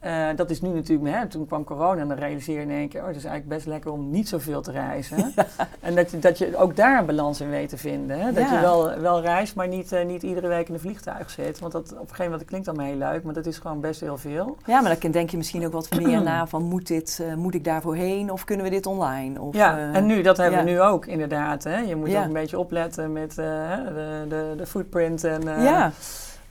[0.00, 2.88] Eh, dat is nu natuurlijk, hè, toen kwam corona en dan realiseer je in één
[2.88, 5.16] keer, oh, het is eigenlijk best lekker om niet zoveel te reizen.
[5.80, 8.20] En dat je, dat je ook daar een balans in weet te vinden.
[8.20, 8.32] Hè?
[8.32, 8.54] Dat Ja.
[8.54, 11.58] je wel, wel reist, maar niet, eh, niet iedere week in een vliegtuig zit.
[11.58, 13.80] Want dat, op een gegeven moment dat klinkt allemaal heel leuk, maar dat is gewoon
[13.80, 14.56] best heel veel.
[14.66, 17.54] ja maar dan denk je misschien ook wat meer na van moet, dit, eh, moet
[17.54, 19.40] ik daarvoor heen of kunnen we dit online?
[19.40, 20.64] Of, Ja, en nu, dat hebben ja.
[20.64, 21.64] we nu ook inderdaad.
[21.64, 21.78] Hè?
[21.78, 25.24] Je moet ook een beetje opletten met de, de, de footprint.
[25.24, 25.92] En, ja,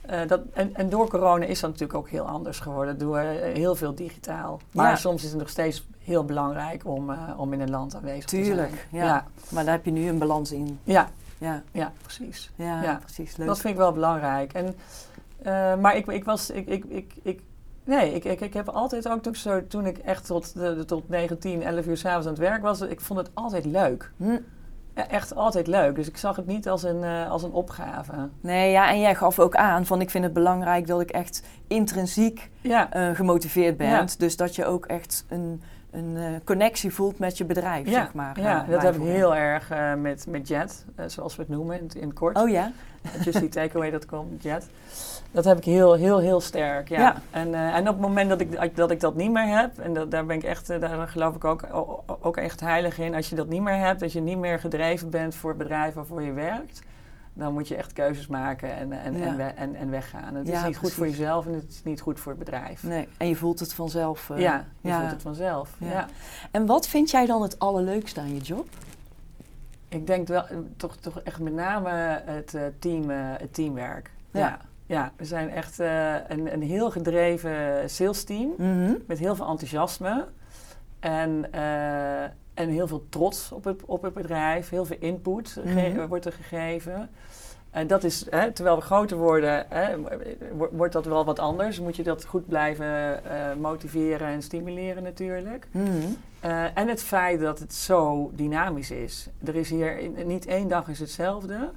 [0.08, 3.10] eh, dat, en, en door corona is dat natuurlijk ook heel anders geworden.
[3.12, 4.60] We eh, heel veel digitaal.
[4.72, 4.96] Maar Ja.
[4.96, 8.36] soms is het nog steeds heel belangrijk om, eh, om in een land aanwezig te
[8.42, 9.02] Tuurlijk, zijn.
[9.02, 9.04] ja.
[9.04, 9.26] ja.
[9.48, 10.78] maar daar heb je nu een balans in.
[10.84, 12.50] Ja, Ja, ja, precies.
[12.54, 12.98] ja, Ja.
[13.04, 13.36] precies.
[13.36, 13.46] Leuk.
[13.46, 14.52] Dat vind ik wel belangrijk.
[14.52, 14.74] En,
[15.80, 16.50] maar ik, ik was...
[16.50, 17.40] Ik, ik, ik, ik,
[17.84, 21.08] nee, ik, ik, ik heb altijd ook toen, zo, toen ik echt tot, de, tot
[21.08, 22.80] 9, 10, 11 uur s'avonds aan het werk was...
[22.80, 24.10] Ik vond het altijd leuk.
[24.16, 24.38] Hm.
[24.98, 25.94] Ja, echt altijd leuk.
[25.94, 28.12] Dus ik zag het niet als een, eh, als een opgave.
[28.40, 31.42] Nee, ja, en jij gaf ook aan van ik vind het belangrijk dat ik echt
[31.66, 33.88] intrinsiek Ja, eh, gemotiveerd ben.
[33.88, 34.04] Ja.
[34.18, 38.40] Dus dat je ook echt een, een eh, connectie voelt met je bedrijf, zeg maar.
[38.40, 41.94] ja dat heb ik heel erg met, met Jet, zoals we het noemen in, het-
[41.94, 42.36] in het kort.
[42.36, 42.70] Oh ja?
[43.24, 44.66] JustTheTakeaway.com, Jet.
[45.30, 46.98] Dat heb ik heel, heel, heel sterk, ja.
[47.00, 47.16] Ja.
[47.30, 49.92] En, eh, en op het moment dat ik, dat ik dat niet meer heb, en
[49.94, 51.62] dat, daar ben ik echt, eh, daar geloof ik ook,
[52.20, 53.14] ook echt heilig in.
[53.14, 55.94] Als je dat niet meer hebt, dat je niet meer gedreven bent voor het bedrijf
[55.94, 56.82] waarvoor je werkt,
[57.32, 59.24] dan moet je echt keuzes maken en, en, Ja.
[59.26, 60.34] en, we- en, en weggaan.
[60.34, 62.82] Het is niet goed voor jezelf en het is niet goed voor het bedrijf.
[62.82, 64.30] Nee, en je voelt het vanzelf.
[64.30, 65.70] eh, ja, je voelt het vanzelf.
[65.78, 65.90] Ja.
[65.90, 66.06] ja.
[66.50, 68.68] En wat vind jij dan het allerleukste aan je job?
[69.88, 70.44] Ik denk wel,
[70.76, 71.90] toch, toch echt met name
[72.24, 74.10] het, team, het teamwerk.
[74.30, 74.58] Ja.
[74.88, 75.12] Ja.
[75.16, 78.92] we zijn echt eh, een, een heel gedreven sales team Mhm.
[79.06, 80.26] met heel veel enthousiasme
[81.00, 82.22] en, eh,
[82.54, 84.68] en heel veel trots op het, op het bedrijf.
[84.70, 86.06] Heel veel input Mhm.
[86.06, 87.10] wordt er gegeven.
[87.70, 89.96] En dat is, hè, terwijl we groter worden, hè,
[90.52, 91.80] wo- wordt dat wel wat anders.
[91.80, 95.66] Moet je dat goed blijven eh, motiveren en stimuleren natuurlijk.
[95.70, 95.86] Mhm.
[96.74, 99.28] En het feit dat het zo dynamisch is.
[99.44, 101.70] Er is hier in- niet één dag is hetzelfde.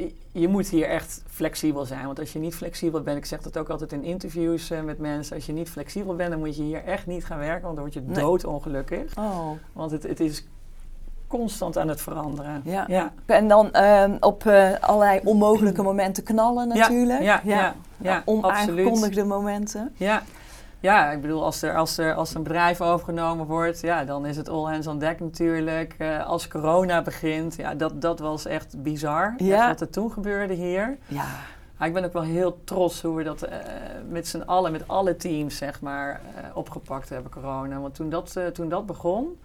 [0.00, 2.06] Eh, je moet hier echt flexibel zijn.
[2.06, 4.98] Want als je niet flexibel bent, ik zeg dat ook altijd in interviews uh, met
[4.98, 7.74] mensen, als je niet flexibel bent, dan moet je hier echt niet gaan werken, want
[7.74, 8.24] dan word je Nee.
[8.24, 9.16] doodongelukkig.
[9.18, 9.50] Oh.
[9.72, 10.44] Want het, het is
[11.26, 12.60] constant aan het veranderen.
[12.64, 12.84] Ja.
[12.88, 13.12] ja.
[13.26, 17.22] En dan ehm, op eh, allerlei onmogelijke momenten knallen natuurlijk.
[17.22, 18.44] Ja, ja, ja, absoluut.
[18.44, 19.92] Onaangekondigde momenten.
[19.96, 20.22] Ja.
[20.80, 24.36] Ja, ik bedoel, als er, als, er, als een bedrijf overgenomen wordt, ja, dan is
[24.36, 25.94] het all hands on deck natuurlijk.
[25.98, 29.34] Eh, als corona begint, ja, dat, dat was echt bizar.
[29.36, 29.68] Ja.
[29.68, 30.98] Wat er toen gebeurde hier.
[31.06, 31.26] Ja.
[31.76, 33.58] Maar ik ben ook wel heel trots hoe we dat eh,
[34.08, 37.80] met z'n allen, met alle teams, zeg maar, eh, opgepakt hebben, corona.
[37.80, 39.38] Want toen dat, toen dat begon,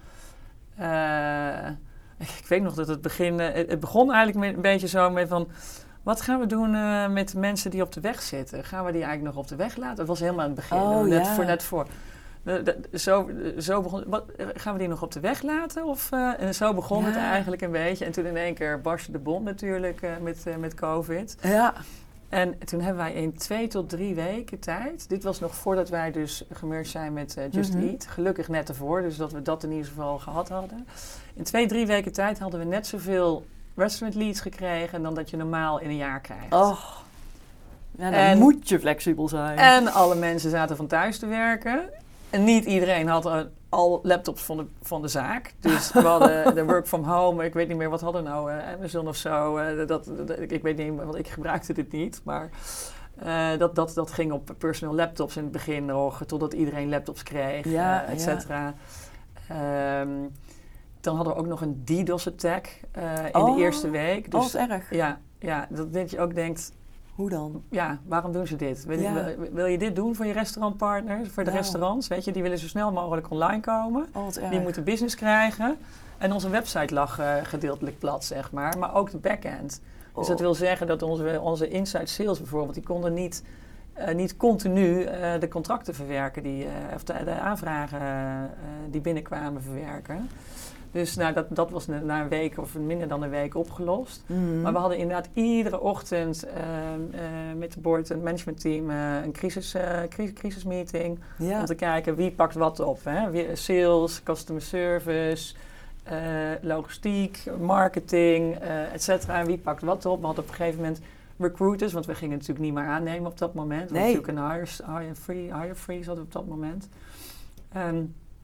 [2.18, 5.28] ik, weet nog dat het begin, het, het begon eigenlijk met, een beetje zo met
[5.28, 5.48] van,
[6.06, 8.64] wat gaan we doen eh, met mensen die op de weg zitten?
[8.64, 9.96] Gaan we die eigenlijk nog op de weg laten?
[9.96, 11.34] Dat was helemaal aan het begin, Oh, net, ja.
[11.34, 11.88] voor, net voor.
[12.94, 14.24] Zo, zo begon, wat,
[14.56, 15.86] gaan we die nog op de weg laten?
[15.86, 18.06] Of, eh, en zo begon het eigenlijk een beetje.
[18.06, 21.38] En toen in één keer barstte de bom natuurlijk eh, met, met COVID.
[21.42, 21.74] Ja.
[22.30, 25.10] En toen hebben wij in twee tot drie weken tijd.
[25.10, 27.88] Dit was nog voordat wij dus gemerged zijn met Just Mhm.
[27.88, 28.08] Eat.
[28.08, 30.88] Gelukkig net ervoor, dus dat we dat in ieder geval gehad hadden.
[31.34, 35.38] In twee, drie weken tijd hadden we net zoveel restaurant leads gekregen dan dat je
[35.38, 36.54] normaal in een jaar krijgt.
[36.54, 36.80] Oh.
[37.98, 39.58] Ja, dan En- moet je flexibel zijn.
[39.58, 41.90] En alle mensen zaten van thuis te werken.
[42.30, 45.54] En niet iedereen had al laptops van de, van de zaak.
[45.60, 47.46] Dus we hadden de work from home.
[47.46, 49.58] Ik weet niet meer wat hadden nou, eh, Amazon of zo.
[49.58, 49.88] eh, dat,
[50.28, 52.22] dat- ik weet niet, want ik gebruikte dit niet.
[52.24, 52.50] Maar
[53.16, 56.24] eh, dat, dat, dat ging op personal laptops in het begin nog.
[56.26, 58.74] Totdat iedereen laptops kreeg, Ja, et cetera.
[59.50, 60.10] Ehm,
[61.06, 64.26] dan hadden we ook nog een DDoS-attack eh, in Oh, de eerste week.
[64.34, 64.94] Oh, Dus erg.
[64.94, 66.72] ja, ja, dat dat je ook denkt,
[67.16, 67.64] Hoe dan?
[67.70, 68.86] ja, waarom doen ze dit?
[68.86, 69.14] Wil, je- Ja.
[69.14, 71.62] wil, wil je dit doen voor je restaurantpartners, voor de Nou.
[71.62, 72.08] restaurants?
[72.08, 74.08] Weet je, die willen zo snel mogelijk online komen.
[74.14, 74.50] Oh, erg.
[74.50, 75.78] Die moeten business krijgen.
[76.18, 78.78] En onze website lag eh, gedeeltelijk plat, zeg maar.
[78.80, 79.82] Maar ook de backend.
[80.16, 80.28] Dus Oh.
[80.30, 82.74] dat wil zeggen dat onze, onze inside sales bijvoorbeeld...
[82.74, 83.44] die konden niet,
[83.94, 85.06] eh, niet continu
[85.40, 86.44] de contracten verwerken...
[86.44, 88.50] Die, of de, de aanvragen
[88.90, 90.30] die binnenkwamen verwerken.
[90.96, 94.24] Dus nou, dat, dat was na een week of minder dan een week opgelost.
[94.26, 94.62] Mhm.
[94.62, 97.22] Maar we hadden inderdaad iedere ochtend ehm, eh,
[97.58, 101.20] met de board en het managementteam eh, een crisis, eh, cri- crisismeeting.
[101.38, 101.60] ja.
[101.60, 103.00] Om te kijken wie pakt wat op.
[103.04, 103.30] Hè?
[103.30, 105.54] Wie- Sales, customer service,
[106.62, 108.56] logistiek, marketing,
[108.94, 109.40] et cetera.
[109.40, 110.20] En wie pakt wat op.
[110.20, 111.02] We hadden op een gegeven moment
[111.38, 113.90] recruiters, want we gingen natuurlijk niet meer aannemen op dat moment.
[113.92, 114.16] We hadden Nee.
[114.16, 116.90] natuurlijk een hire, hire, free, hire freeze hadden we op dat moment.
[117.74, 117.96] Ehm,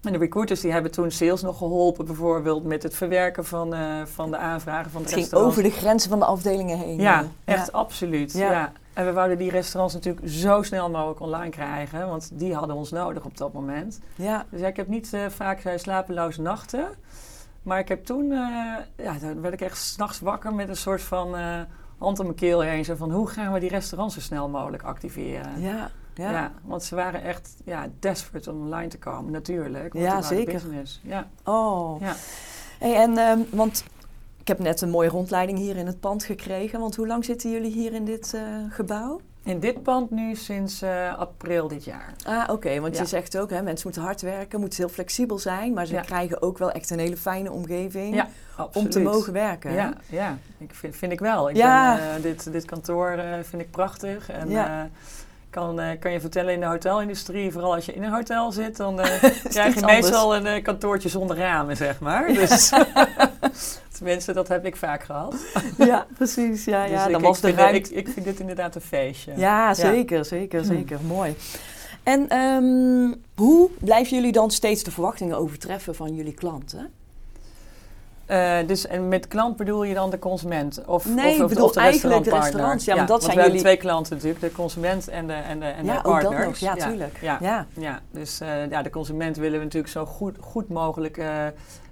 [0.04, 4.06] en de recruiters die hebben toen sales nog geholpen, bijvoorbeeld met het verwerken van, eh,
[4.06, 5.58] van de aanvragen van de Het ging restaurants.
[5.58, 7.00] over de grenzen van de afdelingen heen.
[7.00, 7.54] Ja, eh.
[7.56, 8.34] echt absoluut.
[8.34, 8.52] Ja.
[8.52, 8.72] Ja.
[8.94, 12.92] En we wouden die restaurants natuurlijk zo snel mogelijk online krijgen, want die hadden ons
[12.92, 14.00] nodig op dat moment.
[14.16, 14.46] Ja.
[14.50, 16.86] Dus ja, ik heb niet eh, vaak eh, slapeloze nachten.
[17.64, 18.28] Maar ik heb toen,
[18.96, 21.36] ja, dan werd ik echt s'nachts wakker met een soort van
[21.98, 22.86] hand om mijn keel heen.
[22.86, 25.62] Zo van, hoe gaan we die restaurants zo snel mogelijk activeren?
[25.62, 25.92] Ja.
[26.16, 26.32] Ja.
[26.32, 29.94] Ja, want ze waren echt ja, desperate om online te komen, natuurlijk.
[29.94, 30.54] want Ja, zeker.
[30.54, 31.00] Business.
[31.04, 32.02] Ja, Oh.
[32.02, 32.14] ja.
[32.80, 33.84] Hey, en, ehm, want
[34.42, 36.80] ik heb net een mooie rondleiding hier in het pand gekregen.
[36.80, 39.22] Want hoe lang zitten jullie hier in dit eh, gebouw?
[39.44, 42.14] In dit pand nu sinds eh, april dit jaar.
[42.26, 42.80] Ah, oké.
[42.80, 43.02] want Ja.
[43.02, 45.74] je zegt ook, hè, mensen moeten hard werken, moeten heel flexibel zijn.
[45.74, 46.02] Maar ze Ja.
[46.02, 48.28] krijgen ook wel echt een hele fijne omgeving Ja,
[48.74, 49.72] om te mogen werken.
[49.74, 50.38] Ja, ja.
[50.58, 51.50] Ik vind, vind ik wel.
[51.50, 51.96] Ik Ja.
[51.96, 54.30] ben, eh, dit, dit kantoor vind ik prachtig.
[54.30, 54.90] En Ja.
[55.52, 58.78] Kan, eh, kan je vertellen in de hotelindustrie, vooral als je in een hotel zit,
[58.78, 62.28] dan eh, krijg je meestal een eh, kantoortje zonder ramen, zeg maar.
[62.34, 62.72] Dus
[63.98, 65.36] tenminste, dat heb ik vaak gehad.
[65.78, 66.66] ja precies.
[66.66, 67.06] Ja, Dus ja.
[67.06, 67.78] ik, dan ik was de ruimte...
[67.94, 69.34] ik, ik vind dit inderdaad een feestje.
[69.36, 70.70] Ja, zeker, zeker, Hmm.
[70.70, 71.00] zeker.
[71.08, 71.36] Mooi.
[72.04, 76.92] En ehm, hoe blijven jullie dan steeds de verwachtingen overtreffen van jullie klanten?
[78.32, 80.86] Eh, dus en met klant bedoel je dan de consument?
[80.86, 82.86] Of, Nee, of, bedoel of de eigenlijk de restaurants.
[82.86, 84.42] Ja, want dat want zijn we hebben jullie- twee klanten natuurlijk.
[84.42, 86.62] De consument en de, en de, en Ja, de ook dat partners.
[86.62, 86.76] nog.
[86.78, 87.18] Ja, tuurlijk.
[87.22, 87.66] Ja, Ja.
[87.74, 91.28] Ja, dus eh, ja, de consument willen we natuurlijk zo goed, goed mogelijk eh,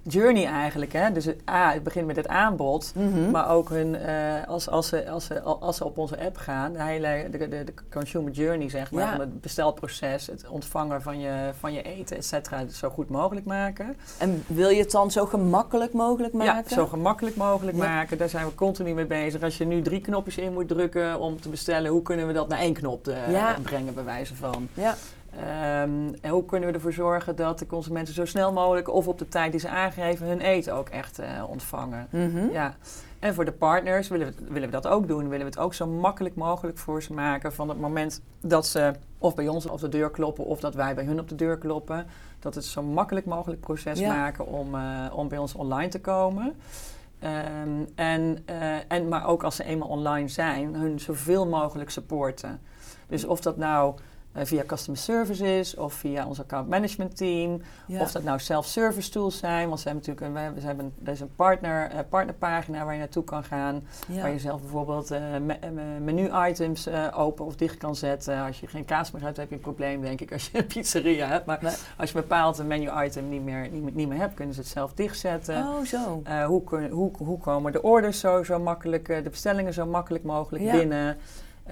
[0.02, 0.92] journey eigenlijk.
[0.92, 1.12] Hè?
[1.12, 3.30] Dus het, A, het begint met het aanbod, Mhm.
[3.30, 4.14] maar ook hun, eh,
[4.48, 7.48] als, als, ze, als, ze, als ze op onze app gaan, de hele de, de,
[7.48, 9.10] de consumer journey zeg maar, Ja.
[9.10, 13.46] van het bestelproces, het ontvangen van je, van je eten, et cetera, zo goed mogelijk
[13.46, 13.96] maken.
[14.18, 16.64] En wil je het dan zo gemakkelijk mogelijk maken?
[16.68, 17.84] Ja, zo gemakkelijk mogelijk Ja.
[17.84, 18.18] maken.
[18.18, 19.42] Daar zijn we continu mee bezig.
[19.42, 22.48] Als je nu drie knopjes in moet drukken om te bestellen, hoe kunnen we dat
[22.48, 23.16] naar één knop eh,
[23.62, 24.68] brengen, bij wijze van?
[24.74, 24.94] Ja.
[25.30, 29.28] En hoe kunnen we ervoor zorgen dat de consumenten zo snel mogelijk of op de
[29.28, 32.06] tijd die ze aangeven hun eten ook echt eh, ontvangen?
[32.10, 32.50] Mhm.
[32.52, 32.74] Ja.
[33.18, 35.28] En voor de partners willen we, willen we dat ook doen.
[35.28, 38.92] Willen we het ook zo makkelijk mogelijk voor ze maken van het moment dat ze
[39.18, 41.58] of bij ons op de deur kloppen of dat wij bij hun op de deur
[41.58, 42.06] kloppen.
[42.38, 44.14] Dat het zo makkelijk mogelijk proces Ja.
[44.14, 46.54] maken om, eh, om bij ons online te komen.
[47.18, 52.60] Ehm, en, eh, en, maar ook als ze eenmaal online zijn, hun zoveel mogelijk supporten.
[53.06, 53.94] Dus of dat nou
[54.32, 57.62] eh, via customer service is of via ons account management team.
[57.86, 58.00] Ja.
[58.00, 59.68] Of dat nou self-service tools zijn.
[59.68, 62.84] Want ze hebben natuurlijk een, we hebben, ze hebben, er is een partner, eh, partnerpagina
[62.84, 63.82] waar je naartoe kan gaan.
[64.08, 64.20] Ja.
[64.22, 68.40] Waar je zelf bijvoorbeeld eh, me- menu-items open of dicht kan zetten.
[68.44, 70.66] Als je geen kaas meer hebt, heb je een probleem, denk ik, als je een
[70.66, 71.46] pizzeria hebt.
[71.46, 71.72] Maar Nee.
[71.98, 74.68] als je een bepaald menu-item niet meer, niet, meer- niet meer hebt, kunnen ze het
[74.68, 75.56] zelf dichtzetten.
[75.56, 76.22] Oh, zo.
[76.46, 80.64] Hoe, kun- hoe, hoe komen de orders zo, zo makkelijk, de bestellingen zo makkelijk mogelijk
[80.64, 80.72] Ja.
[80.72, 81.16] binnen?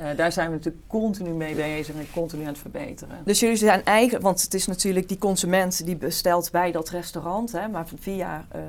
[0.02, 3.18] Eh, daar zijn we natuurlijk continu mee bezig en continu aan het verbeteren.
[3.24, 7.52] Dus jullie zijn eigenlijk, want het is natuurlijk die consument die bestelt bij dat restaurant,
[7.52, 8.60] hè, maar via, eh,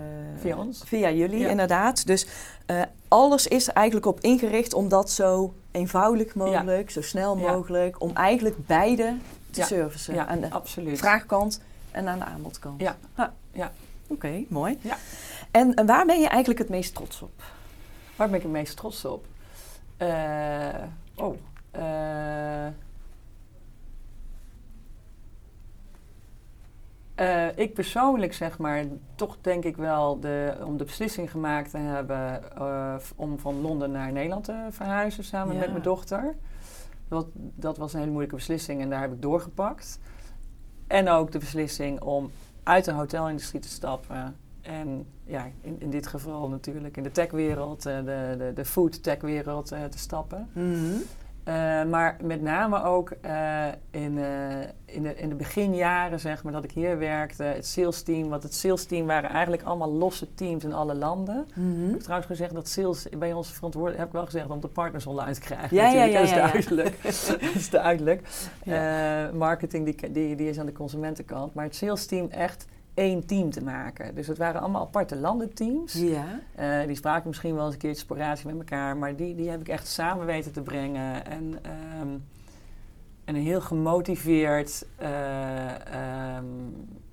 [0.41, 0.81] Via ons.
[0.85, 1.49] Via jullie, Ja.
[1.49, 2.05] inderdaad.
[2.07, 2.27] Dus
[2.65, 7.51] eh, alles is er eigenlijk op ingericht om dat zo eenvoudig mogelijk, zo snel Ja.
[7.51, 9.13] mogelijk, om eigenlijk beide
[9.51, 10.13] te servicen.
[10.13, 10.97] Ja, aan de absoluut.
[10.97, 11.61] vraagkant
[11.91, 12.81] en aan de aanbodkant.
[12.81, 12.97] Ja.
[13.15, 13.27] Ah.
[13.51, 13.71] Ja.
[14.07, 14.77] Oké, mooi.
[14.81, 14.97] Ja.
[15.51, 17.43] En, waar ben je eigenlijk het meest trots op?
[18.15, 19.25] Waar ben ik het meest trots op?
[19.97, 20.07] Eh,
[21.21, 21.35] oh.
[21.71, 22.67] eh,
[27.15, 28.83] eh, ik persoonlijk zeg maar,
[29.15, 33.91] toch denk ik wel de, om de beslissing gemaakt te hebben eh, om van Londen
[33.91, 35.59] naar Nederland te verhuizen samen Ja.
[35.59, 36.35] met mijn dochter.
[37.07, 39.99] Dat, dat was een hele moeilijke beslissing en daar heb ik doorgepakt.
[40.87, 42.31] En ook de beslissing om
[42.63, 44.35] uit de hotelindustrie te stappen.
[44.61, 49.03] En ja, in, in dit geval natuurlijk in de techwereld, eh, de, de, de food
[49.03, 50.49] techwereld eh, te stappen.
[51.43, 53.11] Eh, maar met name ook
[53.91, 54.17] in,
[54.85, 58.29] in, de, in de beginjaren, zeg maar, dat ik hier werkte, het sales team.
[58.29, 61.47] Want het sales team waren eigenlijk allemaal losse teams in alle landen.
[61.55, 61.85] Mhm.
[61.85, 64.67] Ik heb trouwens gezegd dat sales bij ons verantwoordelijk, heb ik wel gezegd, om de
[64.67, 65.75] partners online te krijgen.
[65.77, 66.13] Ja, ja, natuurlijk.
[66.13, 66.51] ja, dat is ja, ja.
[66.51, 67.01] duidelijk.
[67.41, 68.21] dat is duidelijk.
[68.63, 69.27] Ja.
[69.27, 71.53] Eh, marketing die, die, die is aan de consumentenkant.
[71.53, 72.65] Maar het sales team echt
[72.99, 74.15] één team te maken.
[74.15, 75.93] Dus het waren allemaal aparte landenteams.
[75.93, 76.39] Ja.
[76.55, 79.59] Eh, die spraken misschien wel eens een keertje sporadisch met elkaar, maar die, die heb
[79.59, 81.25] ik echt samen weten te brengen.
[81.25, 82.17] En, ehm,
[83.25, 86.45] en een heel gemotiveerd, ehm,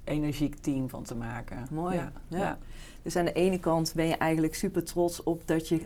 [0.05, 1.67] energiek team van te maken.
[1.71, 2.39] Mooi, Ja, ja.
[2.39, 2.59] ja.
[3.03, 5.81] Dus aan de ene kant ben je eigenlijk super trots op dat je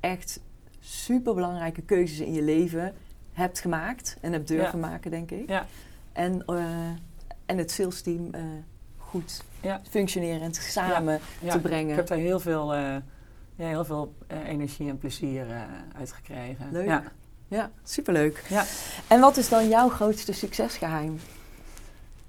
[0.00, 0.40] echt
[0.80, 2.94] super belangrijke keuzes in je leven
[3.32, 5.48] hebt gemaakt en hebt durven maken, denk ik.
[5.48, 5.66] Ja.
[6.12, 6.88] En, eh,
[7.46, 8.30] en het sales team
[9.20, 9.80] goed Ja.
[9.90, 11.90] functionerend samen Ja, te brengen.
[11.90, 12.80] Ik heb daar heel veel, eh,
[13.56, 15.60] ja, heel veel eh, energie en plezier eh,
[15.98, 16.68] uit gekregen.
[16.72, 16.86] Leuk.
[16.86, 17.02] Ja.
[17.48, 18.44] Ja, superleuk.
[18.48, 18.64] Ja.
[19.06, 21.18] En wat is dan jouw grootste succesgeheim?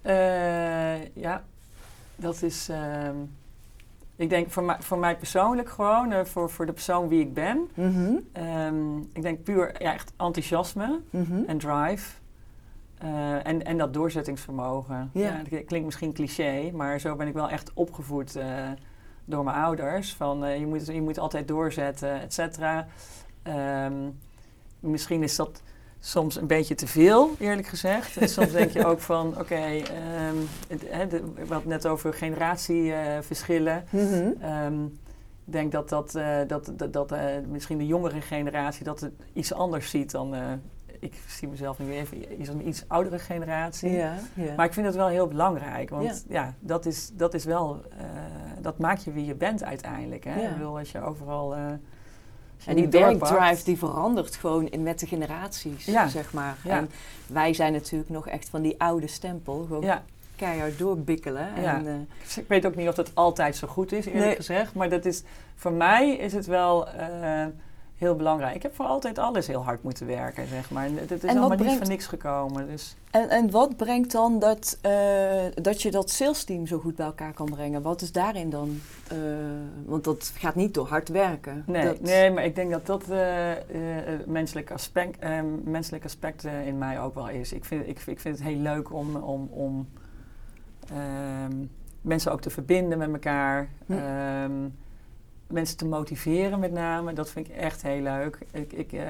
[0.01, 1.43] Eh, ja,
[2.15, 2.69] dat is.
[2.69, 3.15] ehm,
[4.15, 7.67] ik denk voor mij, voor mij persoonlijk gewoon, voor, voor de persoon wie ik ben.
[7.73, 11.43] Mhm, Ehm, ik denk puur ja, echt enthousiasme mhm.
[11.47, 12.09] en drive.
[12.97, 15.09] Eh, en, en dat doorzettingsvermogen.
[15.13, 15.21] Ja.
[15.27, 15.41] Ja.
[15.49, 18.47] dat klinkt misschien cliché, maar zo ben ik wel echt opgevoed eh,
[19.25, 20.13] door mijn ouders.
[20.13, 22.87] Van eh, je, moet, je moet altijd doorzetten, et cetera.
[23.43, 23.93] Ehm,
[24.79, 25.61] misschien is dat
[25.99, 28.17] soms een beetje te veel, eerlijk gezegd.
[28.17, 30.35] En soms denk je ook van, oké, ehm,
[30.67, 33.83] de- we hadden het net over generatieverschillen.
[33.89, 34.31] Mhm.
[34.41, 34.83] Ehm,
[35.45, 36.11] ik denk dat, dat,
[36.47, 37.13] dat, dat, dat
[37.47, 40.35] misschien de jongere generatie dat iets anders ziet dan...
[40.99, 43.91] ik zie mezelf nu even iets een iets oudere generatie.
[43.91, 44.53] Ja, ja.
[44.55, 45.89] Maar ik vind het wel heel belangrijk.
[45.89, 47.81] Want ja, dat, is, dat is wel...
[47.97, 48.05] eh,
[48.61, 50.23] dat maakt je wie je bent uiteindelijk.
[50.23, 50.41] Hè?
[50.41, 51.55] Ik bedoel, als je overal...
[51.55, 56.57] eh, als je En die werkdrive die verandert gewoon in, met de generaties, zeg maar.
[56.65, 56.89] En
[57.27, 59.65] wij zijn natuurlijk nog echt van die oude stempel.
[59.67, 59.85] Gewoon
[60.35, 61.55] keihard doorbikkelen.
[61.55, 64.35] En, eh, ik weet ook niet of dat altijd zo goed is, eerlijk Nee.
[64.35, 64.73] gezegd.
[64.73, 65.23] Maar dat is,
[65.55, 66.87] voor mij is het wel
[67.97, 68.55] heel belangrijk.
[68.55, 70.89] Ik heb voor altijd alles heel hard moeten werken, zeg maar.
[70.95, 72.67] Het is allemaal niet van niks gekomen.
[72.67, 74.91] Dus en, en wat brengt dan dat, eh,
[75.53, 77.81] dat je dat salesteam zo goed bij elkaar kan brengen?
[77.81, 78.79] Wat is daarin dan?
[79.07, 79.17] eh,
[79.85, 81.63] want dat gaat niet door hard werken.
[81.67, 85.17] Nee, Dat- nee, maar ik denk dat dat eh eh, menselijk, aspect,
[85.63, 87.53] menselijk aspect in mij ook wel is.
[87.53, 89.87] Ik vind, ik, ik vind het heel leuk om, om, om
[90.89, 91.53] ehm,
[92.01, 93.69] mensen ook te verbinden met elkaar.
[93.85, 93.93] Hm.
[93.93, 94.51] Ehm,
[95.47, 98.37] mensen te motiveren met name, dat vind ik echt heel leuk.
[98.51, 99.05] Ik, ik, eh,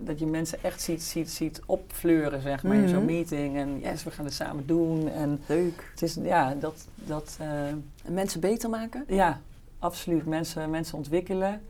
[0.00, 3.06] dat je mensen echt ziet, ziet, ziet opfleuren, zeg maar, in zo'n Mhm.
[3.06, 3.56] meeting.
[3.56, 5.08] En yes, we gaan het samen doen.
[5.08, 5.88] En Leuk.
[5.90, 6.86] het is, ja, dat...
[6.94, 9.04] dat eh, En mensen beter maken?
[9.08, 9.40] ja,
[9.78, 10.26] absoluut.
[10.26, 11.60] Mensen, mensen ontwikkelen.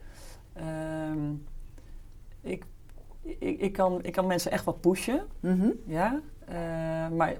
[0.53, 1.31] Ehm,
[2.41, 2.63] ik,
[3.21, 5.67] ik, ik, kan, ik kan mensen echt wel pushen, Mhm.
[5.85, 6.19] ja.
[6.45, 6.55] Eh,
[7.17, 7.33] maar,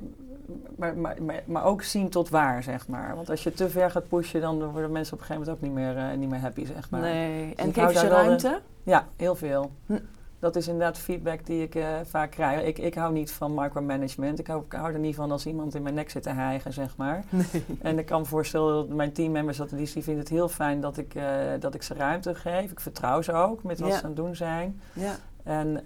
[0.75, 1.15] maar, maar,
[1.45, 3.15] maar, ook zien tot waar, zeg maar.
[3.15, 5.69] Want als je te ver gaat pushen, dan worden mensen op een gegeven moment ook
[5.75, 7.01] niet meer, eh, niet meer happy, zeg maar.
[7.01, 7.53] Nee.
[7.55, 8.61] En ik geef je de- ruimte?
[8.83, 9.71] Ja, heel veel.
[9.85, 9.99] Hm.
[10.39, 12.65] dat is inderdaad feedback die ik eh, vaak krijg.
[12.65, 14.39] Ik, ik hou niet van micromanagement.
[14.39, 16.73] Ik hou, ik hou er niet van als iemand in mijn nek zit te hijgen,
[16.73, 17.23] zeg maar.
[17.29, 17.65] Nee.
[17.81, 20.81] En ik kan me voorstellen dat mijn teammembers, dat die, die vinden het heel fijn
[20.81, 21.25] dat ik, eh,
[21.59, 22.71] dat ik ze ruimte geef.
[22.71, 23.95] Ik vertrouw ze ook met wat Ja.
[23.97, 24.81] ze aan het doen zijn.
[24.93, 25.15] Ja.
[25.43, 25.81] En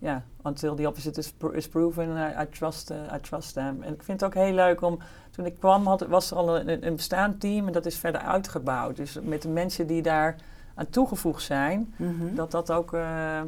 [0.00, 3.82] ja, until the opposite is, pro- is proven, I, I, trust, eh, I trust them.
[3.82, 4.98] En ik vind het ook heel leuk om,
[5.30, 8.20] toen ik kwam had, was er al een, een bestaand team en dat is verder
[8.20, 8.96] uitgebouwd.
[8.96, 10.36] Dus met de mensen die daar
[10.74, 12.34] aan toegevoegd zijn, Mhm.
[12.34, 13.40] dat dat ook eh,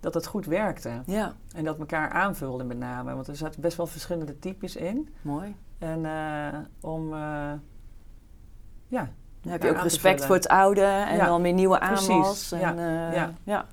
[0.00, 0.90] dat het goed werkte.
[1.06, 3.14] Ja, En dat elkaar aanvulde met name.
[3.14, 5.08] Want er zaten best wel verschillende types in.
[5.22, 5.54] mooi.
[5.78, 7.14] En eh, om,
[8.88, 9.08] ja,
[9.42, 12.08] Dan heb je ook respect voor het oude en Ja, dan weer nieuwe precies.
[12.10, 12.52] aanwas.
[12.52, 12.60] En,
[13.12, 13.66] Ja, ja.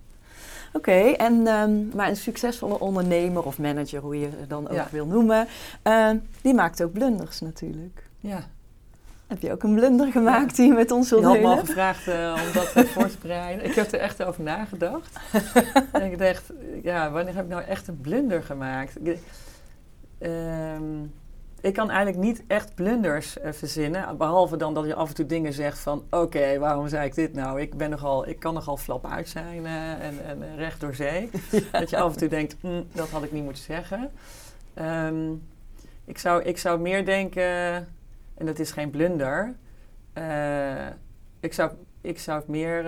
[0.73, 4.87] Oké, en ehm, maar een succesvolle ondernemer of manager, hoe je het dan ook Ja.
[4.91, 5.47] wil noemen,
[5.81, 8.03] ehm, die maakt ook blunders natuurlijk.
[8.19, 8.39] ja.
[9.27, 11.49] Heb je ook een blunder gemaakt die je met ons Je wilt had me al
[11.49, 11.65] delen?
[11.65, 13.65] gevraagd eh, om dat eh, voor te bereiden.
[13.65, 15.17] Ik heb er echt over nagedacht.
[15.91, 16.43] en ik dacht,
[16.83, 19.05] ja, wanneer heb ik nou echt een blunder gemaakt?
[19.05, 19.17] Ik,
[20.19, 20.83] ehm,
[21.61, 24.17] ik kan eigenlijk niet echt blunders eh, verzinnen.
[24.17, 26.03] Behalve dan dat je af en toe dingen zegt van...
[26.09, 27.61] Oké, waarom zei ik dit nou?
[27.61, 30.95] Ik, ben nogal, ik kan nogal flap uit zijn eh, en, en eh, recht door
[30.95, 31.29] zee.
[31.71, 34.11] Dat je af en toe denkt, "Hm, dat had ik niet moeten zeggen.
[34.73, 35.31] Ehm,
[36.05, 37.43] ik, zou, ik zou meer denken,
[38.33, 39.55] en dat is geen blunder...
[41.39, 42.83] ik, zou, ik zou het meer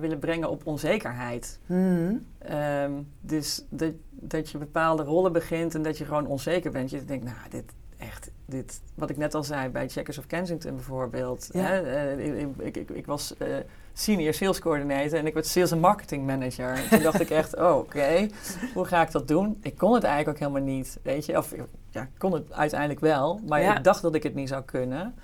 [0.00, 1.58] willen brengen op onzekerheid.
[1.66, 2.14] Mhm.
[2.38, 6.90] Ehm, dus dat, dat je bepaalde rollen begint en dat je gewoon onzeker bent.
[6.90, 7.72] Je denkt, nou, dit
[8.06, 11.48] echt, dit, wat ik net al zei bij Checkers of Kensington bijvoorbeeld.
[11.52, 11.60] Ja.
[11.60, 13.48] Hè, eh, ik, ik, ik, ik was eh,
[13.92, 16.68] senior sales coordinator en ik werd sales en marketing manager.
[16.74, 18.28] En toen dacht ik echt, oh, oké,
[18.74, 19.58] hoe ga ik dat doen?
[19.62, 21.38] Ik kon het eigenlijk ook helemaal niet, weet je.
[21.38, 21.54] Of
[21.90, 23.76] ja, ik kon het uiteindelijk wel, maar Ja.
[23.76, 25.14] ik dacht dat ik het niet zou kunnen.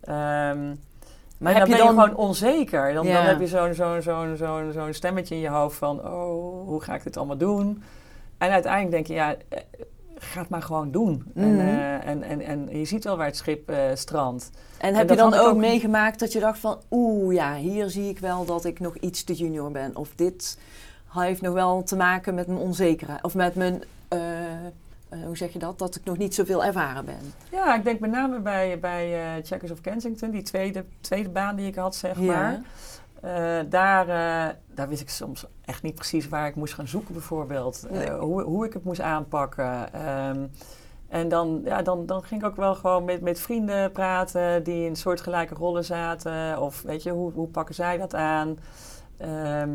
[0.00, 0.74] Ehm,
[1.38, 1.94] Maar heb dan je ben dan...
[1.94, 2.92] je gewoon onzeker.
[2.94, 3.14] Dan, Ja.
[3.16, 5.98] dan heb je zo'n zo'n zo'n zo'n zo'n stemmetje in je hoofd van...
[6.06, 7.82] oh, hoe ga ik dit allemaal doen?
[8.38, 9.58] En uiteindelijk denk je, ja, eh,
[10.22, 11.24] ga het maar gewoon doen.
[11.34, 11.60] En, Mhm.
[11.60, 14.50] eh, en, en, en je ziet wel waar het schip eh, strandt.
[14.78, 16.78] En heb je dan ook, ook- meegemaakt dat je dacht van...
[16.90, 19.96] oeh, ja, hier zie ik wel dat ik nog iets te junior ben.
[19.96, 20.58] Of dit
[21.08, 23.22] heeft nog wel te maken met mijn onzekerheid.
[23.24, 23.82] Of met mijn...
[24.08, 24.18] eh,
[25.24, 25.78] hoe zeg je dat?
[25.78, 27.32] Dat ik nog niet zoveel ervaren ben.
[27.50, 30.30] Ja, ik denk met name bij, bij Checkers of Kensington...
[30.30, 32.60] die tweede, tweede baan die ik had, zeg maar...
[33.20, 37.12] Eh, daar, eh, daar wist ik soms echt niet precies waar ik moest gaan zoeken,
[37.12, 37.86] bijvoorbeeld.
[37.86, 38.10] Eh, Nee.
[38.10, 39.92] hoe, hoe ik het moest aanpakken.
[39.92, 40.46] Ehm,
[41.08, 44.84] en dan, ja, dan, dan ging ik ook wel gewoon met, met vrienden praten die
[44.86, 46.60] in soortgelijke rollen zaten.
[46.60, 48.58] Of weet je, hoe, hoe pakken zij dat aan?
[49.16, 49.70] Ehm,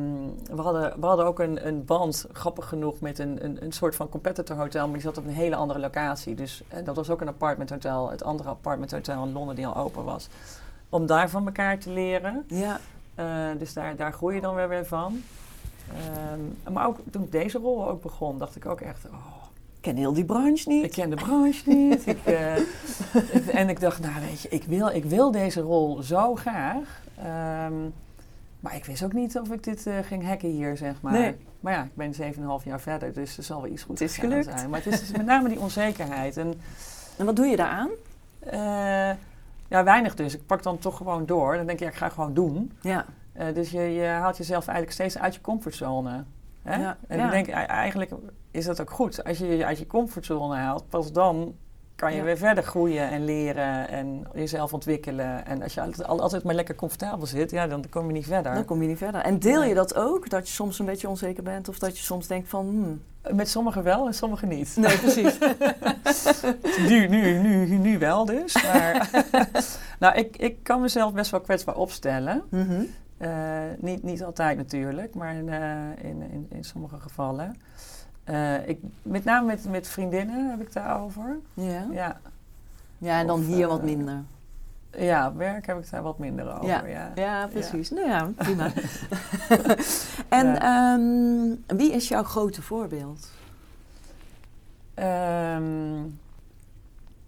[0.56, 3.96] we, hadden, we hadden ook een, een band, grappig genoeg, met een, een, een soort
[3.96, 6.36] van competitor hotel, maar die zat op een hele andere locatie.
[6.36, 9.68] Dus eh, dat was ook een apartment hotel, het andere apartment hotel in Londen die
[9.68, 10.28] al open was.
[10.90, 12.44] Om daar van elkaar te leren.
[12.48, 12.80] Ja.
[13.16, 13.26] Eh,
[13.58, 15.22] dus daar, daar groei je dan weer weer van.
[15.90, 19.06] Ehm, maar ook toen ik deze rol ook begon, dacht ik ook echt...
[19.06, 19.14] Oh,
[19.76, 20.84] Ik ken heel die branche niet.
[20.86, 22.08] ik ken de branche niet.
[22.08, 26.02] ik, eh, ik- en ik dacht, nou weet je, ik wil, ik wil deze rol
[26.04, 27.02] zo graag.
[27.18, 27.74] Ehm,
[28.60, 31.14] maar ik wist ook niet of ik dit eh, ging hacken hier, zeg maar.
[31.14, 31.36] Nee.
[31.60, 34.18] Maar ja, ik ben 7,5 jaar verder, dus er zal wel iets goed Het is
[34.18, 34.46] gelukt.
[34.46, 34.70] zijn.
[34.70, 36.38] Maar het is dus met name die onzekerheid.
[36.38, 36.54] En
[37.18, 37.90] En wat doe je daaraan?
[38.40, 39.10] eh,
[39.76, 40.36] ja, weinig dus.
[40.36, 41.56] Ik pak dan toch gewoon door.
[41.56, 42.72] Dan denk je, ja, ik ga gewoon doen.
[42.82, 43.06] Ja.
[43.34, 46.24] Eh, dus je, je haalt jezelf eigenlijk steeds uit je comfortzone.
[46.64, 46.76] Hè?
[46.76, 48.12] Ja, En ik denk, e- eigenlijk
[48.52, 49.24] is dat ook goed.
[49.24, 51.56] Als je je uit je comfortzone haalt, pas dan
[51.96, 52.24] kan je Ja.
[52.24, 55.46] weer verder groeien en leren en jezelf ontwikkelen.
[55.46, 58.26] En als je altijd, al- altijd maar lekker comfortabel zit, ja, dan kom je niet
[58.26, 58.54] verder.
[58.54, 59.22] Dan kom je niet verder.
[59.22, 60.30] En deel je dat ook?
[60.30, 61.70] Dat je soms een beetje onzeker bent?
[61.70, 62.66] Of dat je soms denkt van...
[62.66, 63.02] Hmm.
[63.36, 64.76] Met sommigen wel en sommigen niet.
[64.76, 65.38] Nee, precies.
[66.90, 68.64] nu, nu, nu, nu wel dus.
[68.64, 69.10] Maar
[70.00, 72.44] nou, ik, ik kan mezelf best wel kwetsbaar opstellen.
[72.50, 72.82] Mhm.
[73.18, 73.30] Eh,
[73.80, 77.56] niet, niet altijd natuurlijk, maar in, eh, in, in, in sommige gevallen.
[78.26, 81.38] Eh, ik, met name met, met vriendinnen heb ik daarover.
[81.54, 81.88] Ja.
[81.92, 82.20] Ja,
[82.98, 84.24] ja, en dan Of, hier eh, wat minder.
[84.98, 86.68] ja, op werk heb ik daar wat minder over.
[86.68, 86.86] Ja.
[86.86, 87.12] Ja.
[87.16, 87.90] Ja, precies.
[87.90, 88.72] Nou ja, prima.
[90.40, 90.94] en Ja.
[90.94, 93.30] ehm, wie is jouw grote voorbeeld?
[94.94, 96.02] Ehm,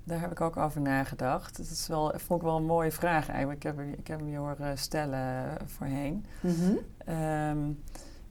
[0.03, 1.57] daar heb ik ook over nagedacht.
[1.57, 3.57] Dat is wel, vond ik wel een mooie vraag eigenlijk.
[3.57, 6.25] Ik heb, hem- ik heb hem je horen stellen voorheen.
[7.05, 7.57] Ehm,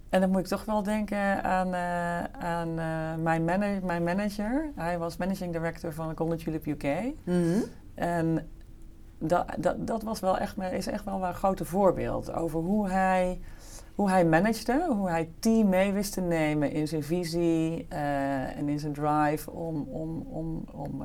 [0.08, 3.44] en dan moet ik toch wel denken aan, eh, aan eh, mijn,
[3.84, 4.72] mijn manager.
[4.74, 6.84] Hij was managing director van Golden Tulip UK.
[7.94, 8.48] En
[9.18, 13.40] dat, dat, dat was wel echt, is echt wel een grote voorbeeld over hoe hij,
[13.94, 18.68] hoe hij managede, hoe hij team mee wist te nemen in zijn visie eh, en
[18.68, 21.04] in zijn drive om, om, om, om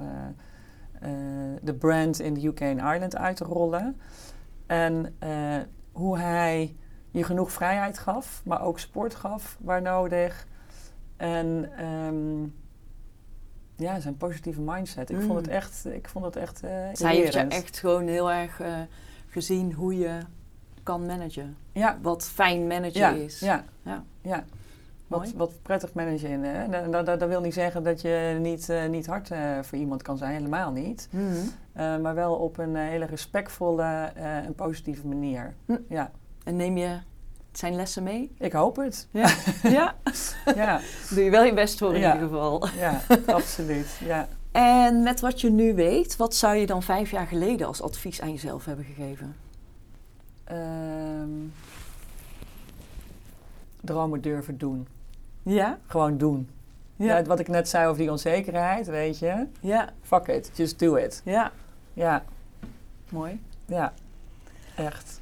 [1.62, 4.00] de brand in de UK en Ireland uit te rollen.
[4.66, 5.16] En
[5.92, 6.76] hoe hij
[7.12, 10.48] je genoeg vrijheid gaf, maar ook support gaf waar nodig.
[11.18, 12.44] En ehm,
[13.76, 15.10] ja, zijn positieve mindset.
[15.10, 15.52] Ik vond het Mm.
[15.54, 18.74] echt, ik vond het echt eh Zij heeft je echt gewoon heel erg eh,
[19.28, 20.18] gezien hoe je
[20.84, 21.58] kan managen.
[21.72, 23.40] Ja, Wat fijn managen ja, is.
[23.40, 24.04] ja, Ja.
[24.22, 24.44] ja.
[25.08, 26.30] Wat, wat prettig managen.
[26.30, 26.72] in.
[26.92, 29.30] Dat, dat, dat wil niet zeggen dat je niet, eh, niet hard
[29.62, 31.10] voor iemand kan zijn, helemaal niet.
[31.74, 33.84] Eh, maar wel op een hele respectvolle
[34.16, 35.54] en positieve manier.
[35.66, 35.78] Hm.
[35.90, 36.12] Ja,
[36.44, 36.98] En neem je
[37.52, 38.32] zijn lessen mee?
[38.38, 39.08] ik hoop het.
[39.12, 39.34] Ja.
[39.78, 39.96] ja.
[40.56, 42.14] ja, Doe je wel je best voor in Ja.
[42.14, 42.68] ieder geval.
[42.78, 43.02] ja,
[43.36, 43.88] absoluut.
[44.06, 44.28] Ja.
[44.52, 48.22] En met wat je nu weet, wat zou je dan vijf jaar geleden als advies
[48.22, 49.36] aan jezelf hebben gegeven?
[50.44, 51.30] Ehm,
[53.82, 54.88] dromen durven doen.
[55.44, 55.78] Ja?
[55.88, 56.50] Gewoon doen.
[56.96, 57.24] Ja.
[57.24, 59.48] wat ik net zei over die onzekerheid, weet je.
[59.60, 59.90] Ja.
[60.02, 61.22] Fuck it, just do it.
[61.26, 61.52] Ja.
[61.94, 62.24] Ja,
[63.10, 63.42] Mooi.
[63.66, 63.94] ja,
[64.76, 65.21] echt.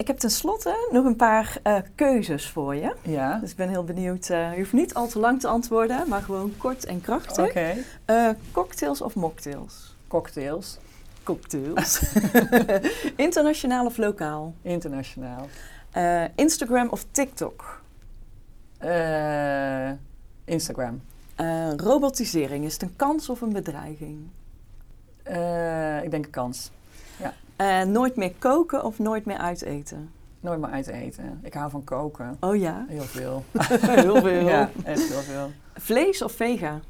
[0.00, 2.94] Ik heb tenslotte nog een paar eh, keuzes voor je.
[3.02, 4.28] Ja, Dus ik ben heel benieuwd.
[4.28, 7.44] eh, je hoeft niet al te lang te antwoorden, maar gewoon kort en krachtig.
[7.48, 7.74] oké.
[8.04, 9.96] Eh, cocktails of mocktails?
[10.06, 10.78] Cocktails,
[11.22, 12.14] Cocktails.
[13.16, 14.54] Internationaal of lokaal?
[14.62, 15.46] internationaal.
[16.34, 17.82] Instagram of TikTok?
[20.44, 21.02] Instagram.
[21.76, 24.18] Robotisering, is het een kans of een bedreiging?
[26.04, 26.70] Ik denk een kans.
[27.56, 30.10] Eh, nooit meer koken of nooit meer uiteten?
[30.40, 31.40] Nooit meer uit eten.
[31.42, 32.36] Ik hou van koken.
[32.40, 33.44] Oh ja, Heel veel.
[33.80, 34.48] heel veel.
[34.48, 35.50] Ja, echt heel veel.
[35.74, 36.80] Vlees of vega?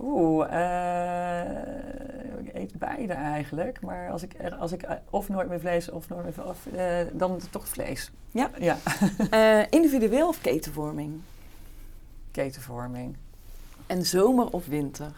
[0.00, 1.64] Oeh, eh,
[2.44, 3.80] ik eet beide eigenlijk.
[3.80, 6.58] Maar als ik, als ik eh, of nooit meer vlees of nooit meer of,
[7.12, 8.10] dan toch vlees.
[8.30, 8.50] Ja.
[8.58, 8.76] Ja,
[9.70, 11.20] individueel of ketenvorming?
[12.30, 13.16] ketenvorming.
[13.86, 15.12] En zomer of winter?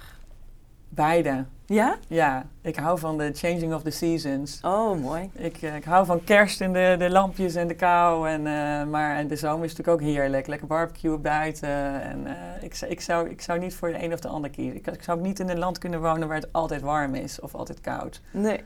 [0.88, 1.44] Beide.
[1.66, 1.96] Ja?
[2.08, 4.58] Ja, ik hou van de changing of the seasons.
[4.62, 5.30] Oh, mooi.
[5.34, 8.28] Ik, eh, ik hou van kerst en de, de lampjes en de kou.
[8.28, 10.46] En, eh, maar en de zomer is natuurlijk ook heerlijk.
[10.46, 12.02] Lekker barbecue buiten.
[12.02, 14.50] En eh, ik, zou- ik, zou, ik zou niet voor de een of de ander
[14.50, 14.76] kiezen.
[14.76, 17.40] Ik, ik zou ook niet in een land kunnen wonen waar het altijd warm is
[17.40, 18.20] of altijd koud.
[18.30, 18.60] Nee,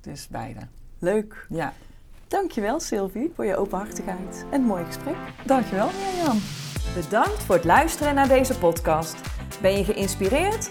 [0.00, 0.60] Dus beide.
[0.98, 1.46] leuk.
[1.48, 1.72] Ja.
[2.28, 5.16] Dankjewel Sylvie voor je openhartigheid en het mooie gesprek.
[5.46, 6.38] Dankjewel, Mirjam.
[6.94, 9.16] Bedankt voor het luisteren naar deze podcast.
[9.60, 10.70] Ben je geïnspireerd